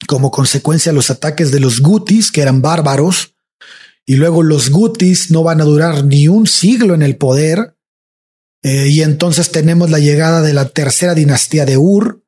[0.08, 3.36] como consecuencia los ataques de los Gutis, que eran bárbaros,
[4.06, 7.76] y luego los Gutis no van a durar ni un siglo en el poder,
[8.64, 12.24] eh, y entonces tenemos la llegada de la tercera dinastía de Ur,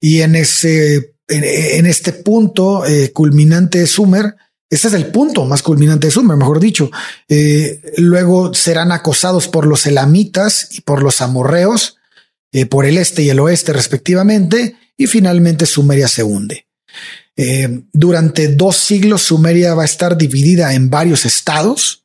[0.00, 4.36] y en ese, en, este punto eh, culminante de Sumer,
[4.68, 6.90] ese es el punto más culminante de Sumer, mejor dicho.
[7.28, 11.96] Eh, luego serán acosados por los elamitas y por los amorreos,
[12.70, 16.66] por el este y el oeste respectivamente, y finalmente Sumeria se hunde.
[17.36, 22.04] Eh, durante dos siglos Sumeria va a estar dividida en varios estados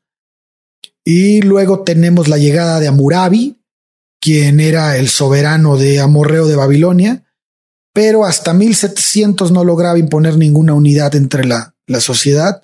[1.05, 3.61] y luego tenemos la llegada de Amurabi,
[4.19, 7.23] quien era el soberano de Amorreo de Babilonia,
[7.93, 12.63] pero hasta 1700 no lograba imponer ninguna unidad entre la la sociedad.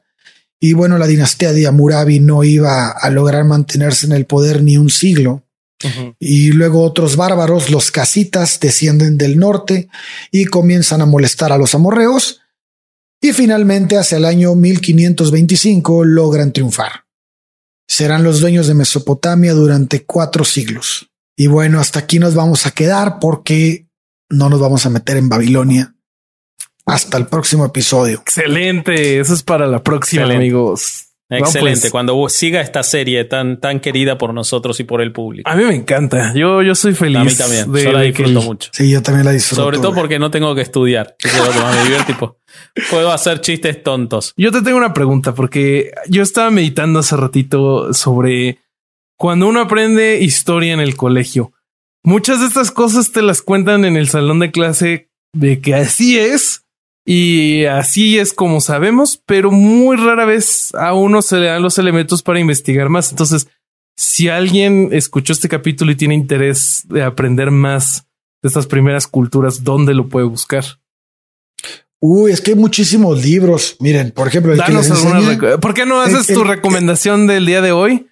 [0.59, 4.77] Y bueno, la dinastía de Amurabi no iba a lograr mantenerse en el poder ni
[4.77, 5.43] un siglo.
[6.19, 9.89] Y luego otros bárbaros, los casitas, descienden del norte
[10.31, 12.41] y comienzan a molestar a los amorreos.
[13.21, 17.05] Y finalmente, hacia el año 1525, logran triunfar.
[17.87, 21.09] Serán los dueños de Mesopotamia durante cuatro siglos.
[21.37, 23.87] Y bueno, hasta aquí nos vamos a quedar porque
[24.29, 25.95] no nos vamos a meter en Babilonia
[26.85, 28.19] hasta el próximo episodio.
[28.19, 29.19] Excelente.
[29.19, 31.04] Eso es para la próxima, amigos.
[31.29, 31.81] Excelente.
[31.81, 31.91] Pues.
[31.91, 35.49] Cuando siga esta serie tan, tan querida por nosotros y por el público.
[35.49, 36.33] A mí me encanta.
[36.35, 37.17] Yo, yo soy feliz.
[37.17, 37.83] A mí también.
[37.83, 38.69] yo la disfruto mucho.
[38.73, 39.63] Sí, yo también la disfruto.
[39.63, 41.15] Sobre todo porque no tengo que estudiar.
[42.89, 44.33] puedo hacer chistes tontos.
[44.37, 48.59] Yo te tengo una pregunta porque yo estaba meditando hace ratito sobre
[49.17, 51.53] cuando uno aprende historia en el colegio.
[52.03, 56.19] Muchas de estas cosas te las cuentan en el salón de clase de que así
[56.19, 56.64] es
[57.05, 61.77] y así es como sabemos, pero muy rara vez a uno se le dan los
[61.77, 63.11] elementos para investigar más.
[63.11, 63.47] Entonces,
[63.95, 68.07] si alguien escuchó este capítulo y tiene interés de aprender más
[68.41, 70.65] de estas primeras culturas, ¿dónde lo puede buscar?
[71.99, 73.77] Uy, es que hay muchísimos libros.
[73.79, 74.59] Miren, por ejemplo, el
[75.59, 78.07] ¿Por qué no haces tu recomendación del día de hoy?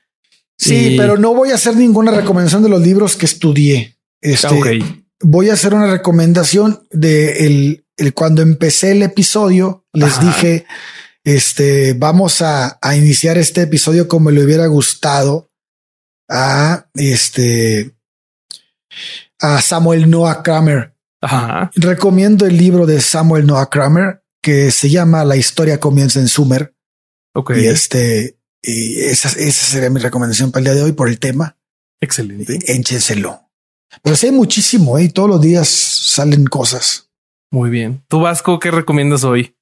[0.57, 3.97] Sí, pero no voy a hacer ninguna recomendación de los libros que estudié.
[4.21, 4.47] Este,
[5.25, 10.65] Voy a hacer una recomendación de el cuando empecé el episodio, les dije,
[11.23, 15.51] este, vamos a, iniciar este episodio como le hubiera gustado
[16.29, 17.95] a este,
[19.39, 20.93] a Samuel Noah Kramer.
[21.75, 26.75] Recomiendo el libro de Samuel Noah Kramer que se llama La historia comienza en Sumer.
[27.33, 27.53] Ok.
[27.55, 31.17] Y este, y esa, esa sería mi recomendación para el día de hoy por el
[31.17, 31.57] tema.
[32.01, 32.59] Excelente.
[32.67, 33.49] Échenselo.
[34.01, 35.03] Pero sé muchísimo ¿eh?
[35.03, 37.02] y todos los días salen cosas.
[37.53, 38.01] Muy bien.
[38.07, 39.53] ¿Tú, Vasco, qué recomiendas hoy?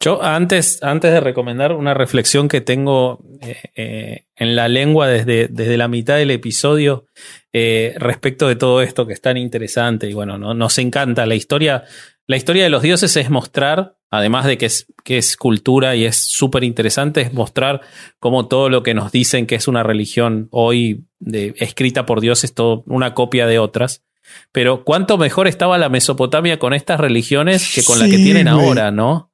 [0.00, 5.46] Yo antes, antes de recomendar una reflexión que tengo eh, eh, en la lengua desde,
[5.46, 7.06] desde, la mitad del episodio
[7.52, 11.84] eh, respecto de todo esto que es tan interesante y bueno, nos encanta la historia.
[12.26, 16.06] La historia de los dioses es mostrar, además de que es, que es cultura y
[16.06, 17.82] es súper interesante, es mostrar
[18.18, 22.52] cómo todo lo que nos dicen que es una religión hoy de, escrita por dioses,
[22.52, 24.02] todo una copia de otras.
[24.52, 28.90] Pero cuánto mejor estaba la Mesopotamia con estas religiones que con la que tienen ahora,
[28.90, 29.30] ¿no?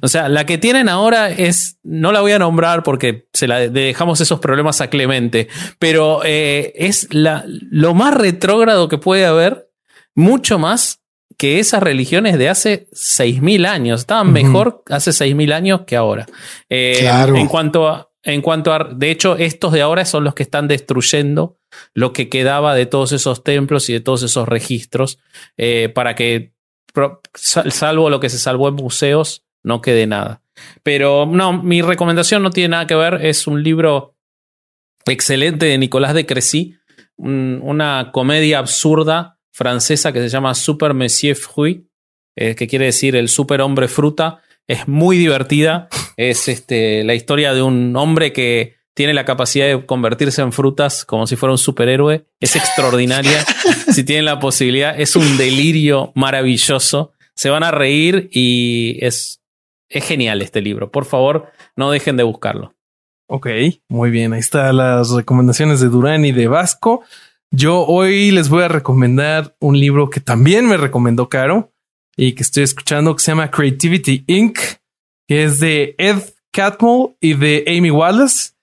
[0.00, 3.60] O sea, la que tienen ahora es, no la voy a nombrar porque se la
[3.68, 5.48] dejamos esos problemas a Clemente,
[5.78, 9.70] pero eh, es la, lo más retrógrado que puede haber,
[10.14, 11.00] mucho más
[11.36, 16.26] que esas religiones de hace 6.000 años estaban mejor hace 6.000 años que ahora.
[16.68, 17.36] Eh, Claro.
[17.36, 20.68] En cuanto a, en cuanto a, de hecho, estos de ahora son los que están
[20.68, 21.58] destruyendo
[21.94, 25.18] lo que quedaba de todos esos templos y de todos esos registros
[25.56, 26.52] eh, para que,
[27.34, 30.42] salvo lo que se salvó en museos, no quede nada.
[30.82, 33.24] Pero no, mi recomendación no tiene nada que ver.
[33.26, 34.14] Es un libro
[35.06, 36.76] excelente de Nicolás de Crecy,
[37.16, 41.86] un- una comedia absurda francesa que se llama Super Monsieur Fruit,
[42.36, 44.42] eh, que quiere decir el super hombre fruta.
[44.66, 45.88] Es muy divertida.
[46.16, 51.04] Es este, la historia de un hombre que tiene la capacidad de convertirse en frutas
[51.04, 52.24] como si fuera un superhéroe.
[52.40, 53.44] Es extraordinaria.
[53.92, 57.12] si tienen la posibilidad, es un delirio maravilloso.
[57.34, 59.42] Se van a reír y es,
[59.88, 60.90] es genial este libro.
[60.90, 62.74] Por favor, no dejen de buscarlo.
[63.26, 63.48] Ok,
[63.88, 64.32] muy bien.
[64.32, 67.02] Ahí están las recomendaciones de Durán y de Vasco.
[67.50, 71.72] Yo hoy les voy a recomendar un libro que también me recomendó Caro
[72.16, 74.58] y que estoy escuchando que se llama Creativity Inc.,
[75.26, 76.18] que es de Ed
[76.52, 78.53] Catmull y de Amy Wallace,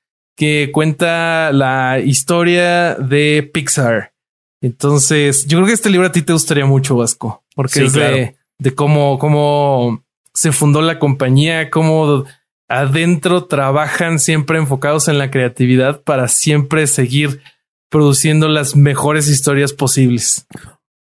[0.41, 4.15] que cuenta la historia de Pixar.
[4.59, 7.93] Entonces, yo creo que este libro a ti te gustaría mucho, Vasco, porque Sí, es
[7.93, 10.03] de, de cómo, cómo
[10.33, 12.25] se fundó la compañía, cómo
[12.67, 17.43] adentro trabajan siempre enfocados en la creatividad para siempre seguir
[17.89, 20.47] produciendo las mejores historias posibles.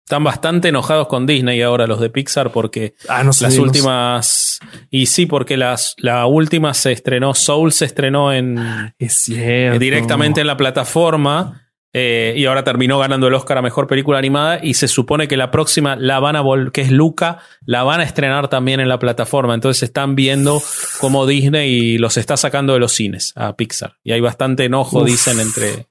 [0.04, 3.44] Están bastante enojados con Disney ahora los de Pixar porque Ah, no sé.
[3.44, 3.62] las no sé.
[3.62, 4.60] últimas...
[4.90, 8.58] Y sí, porque las, la última se estrenó, Soul se estrenó en,
[8.98, 9.78] Es cierto.
[9.78, 11.62] directamente en la plataforma
[11.94, 15.36] eh, y ahora terminó ganando el Oscar a Mejor Película Animada y se supone que
[15.38, 18.88] la próxima la van a vol que es Luca, la van a estrenar también en
[18.88, 19.54] la plataforma.
[19.54, 20.60] Entonces están viendo
[21.00, 23.94] cómo Disney los está sacando de los cines a Pixar.
[24.02, 25.06] Y hay bastante enojo, Uf.
[25.06, 25.86] dicen, entre,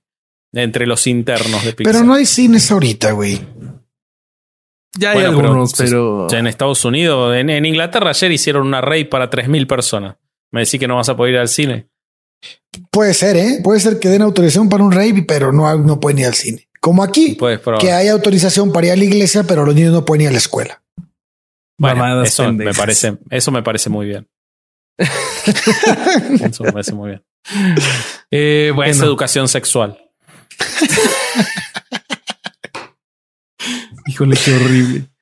[0.52, 1.94] entre los internos de Pixar.
[1.94, 3.42] Pero no hay cines ahorita, güey.
[4.98, 8.68] Ya hay Bueno, pero- algunos, pero, Ya en Estados Unidos, en, en Inglaterra ayer hicieron
[8.68, 10.16] una raid para 3.000 personas.
[10.52, 11.88] Me decís que no vas a poder ir al cine.
[12.92, 13.60] Puede ser, ¿eh?
[13.64, 16.68] Puede ser que den autorización para un rave, pero no, no pueden ir al cine.
[16.80, 20.04] Como aquí, Puedes que hay autorización para ir a la iglesia, pero los niños no
[20.04, 20.84] pueden ir a la escuela.
[21.80, 24.28] Bueno, eso me parece, eso me parece muy bien.
[24.98, 27.24] eso me parece muy bien.
[28.30, 29.98] Eh, bueno, Es educación sexual.
[34.08, 35.06] híjole, qué horrible.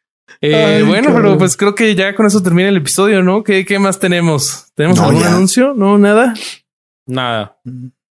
[0.43, 1.23] Eh, Ay, bueno, cabrón.
[1.23, 3.43] pero pues creo que ya con eso termina el episodio, ¿no?
[3.43, 4.67] ¿Qué, qué más tenemos?
[4.73, 5.27] ¿Tenemos No, algún ya.
[5.35, 5.73] anuncio?
[5.75, 6.33] No, nada.
[7.05, 7.59] Nada.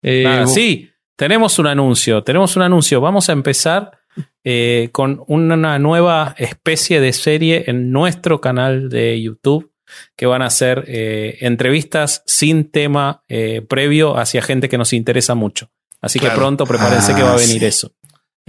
[0.04, 0.46] Eh, nada.
[0.46, 2.22] Sí, tenemos un anuncio.
[2.24, 3.02] Tenemos un anuncio.
[3.02, 3.98] Vamos a empezar
[4.44, 9.72] eh, con una nueva especie de serie en nuestro canal de YouTube
[10.16, 15.34] que van a ser eh, entrevistas sin tema eh, previo hacia gente que nos interesa
[15.34, 15.72] mucho.
[16.02, 16.36] Así Claro.
[16.36, 17.66] que pronto prepárense que va a Ah, venir sí.
[17.66, 17.92] eso.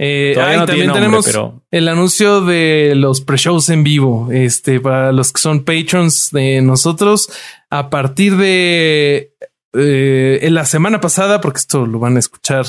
[0.03, 4.29] Eh, no también nombre, tenemos pero el anuncio de los pre-shows en vivo.
[4.31, 7.29] Este, para los que son patrons de nosotros,
[7.69, 9.33] a partir de
[9.73, 12.65] eh, en la semana pasada, porque esto lo van a escuchar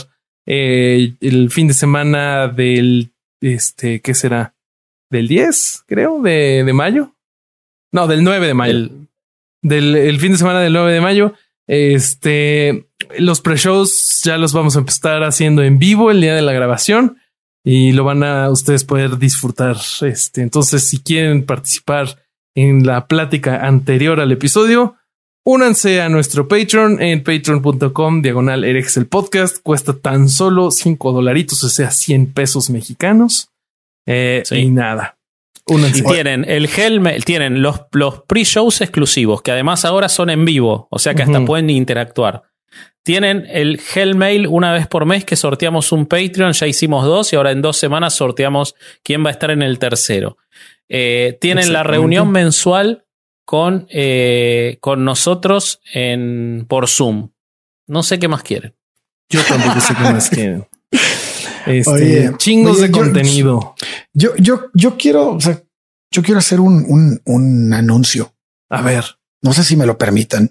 [0.47, 4.55] eh, el fin de semana del este, ¿qué será?
[5.11, 7.15] Del 10, creo, de, de mayo.
[7.93, 8.73] No, del 9 de mayo.
[8.73, 9.09] el-
[9.65, 11.35] del el fin de semana del 9 de mayo.
[11.67, 12.87] Este,
[13.19, 17.19] los pre-shows ya los vamos a empezar haciendo en vivo el día de la grabación
[17.65, 19.77] y lo van a ustedes poder disfrutar.
[20.03, 22.23] Este, entonces, si quieren participar
[22.55, 24.97] en la plática anterior al episodio,
[25.45, 29.59] únanse a nuestro Patreon en patreon.com diagonal el podcast.
[29.63, 33.51] Cuesta tan solo 5 dolaritos, o sea, 100 pesos mexicanos.
[34.07, 34.57] Eh, Sí.
[34.57, 35.17] Y nada.
[35.67, 36.01] Únanse.
[36.01, 40.89] Y tienen el Hellmail, tienen los, los pre-shows exclusivos, que además ahora son en vivo,
[40.91, 42.43] o sea que hasta pueden interactuar.
[43.05, 47.37] Tienen el Hellmail una vez por mes que sorteamos un Patreon, ya hicimos dos y
[47.37, 50.37] ahora en dos semanas sorteamos quién va a estar en el tercero.
[50.89, 53.05] Eh, tienen la reunión mensual
[53.45, 57.31] con, eh, con nosotros en, por Zoom.
[57.89, 58.75] No sé qué más quieren.
[59.29, 60.69] Yo tampoco sé qué más quieren.
[61.67, 63.75] Este, Oye, chingos oye, de yo- contenido.
[64.13, 65.61] Yo, yo, yo quiero, o sea,
[66.11, 68.35] yo quiero hacer un, un, un anuncio.
[68.69, 69.05] A ver,
[69.43, 70.51] No sé si me lo permitan.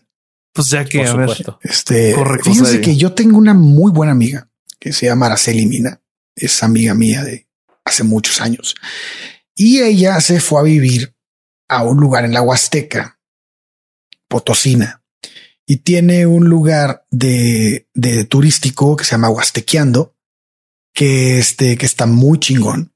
[0.53, 1.45] Pues ya que, Por a ver.
[1.61, 4.49] Este, Correcto, fíjense que yo tengo una muy buena amiga
[4.79, 6.01] que se llama Araceli Mina.
[6.35, 7.47] Es amiga mía de
[7.85, 8.75] hace muchos años.
[9.55, 11.15] Y ella se fue a vivir
[11.67, 13.19] a un lugar en la Huasteca,
[14.27, 15.03] Potosina,
[15.65, 20.15] y tiene un lugar de, de turístico que se llama Huastequeando,
[20.93, 22.93] que este, que está muy chingón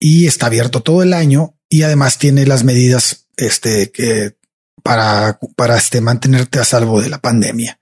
[0.00, 4.36] y está abierto todo el año y además tiene las medidas, este, que
[4.82, 7.78] para, para este, mantenerte a salvo de la pandemia.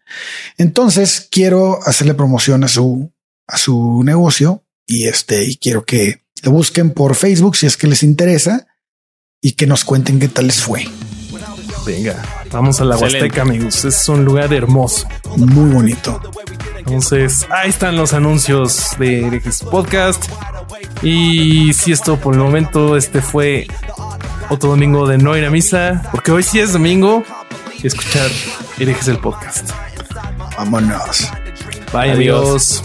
[0.58, 3.12] Entonces quiero hacerle promoción a su,
[3.46, 7.86] a su negocio y este, y quiero que lo busquen por Facebook si es que
[7.86, 8.66] les interesa.
[9.42, 10.86] y que nos cuenten qué tal les fue.
[11.86, 13.24] Venga, vamos a la Excelente.
[13.24, 13.84] Huasteca, amigos.
[13.84, 15.08] Es un lugar hermoso.
[15.36, 16.20] Muy bonito.
[16.76, 20.22] Entonces, ahí están los anuncios de Herejes Podcast.
[21.02, 23.66] Y si esto por el momento, este fue
[24.50, 27.22] otro domingo de no ir a misa, porque hoy sí es domingo
[27.82, 28.30] y escuchar
[28.78, 29.70] Herejes el podcast.
[30.58, 31.30] Vámonos.
[31.92, 32.82] Bye, adiós.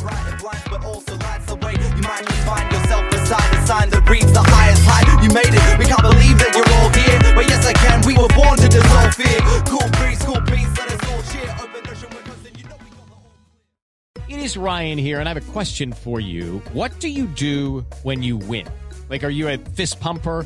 [14.27, 16.61] It is Ryan here, and I have a question for you.
[16.73, 18.67] What do you do when you win?
[19.09, 20.45] Like, are you a fist pumper?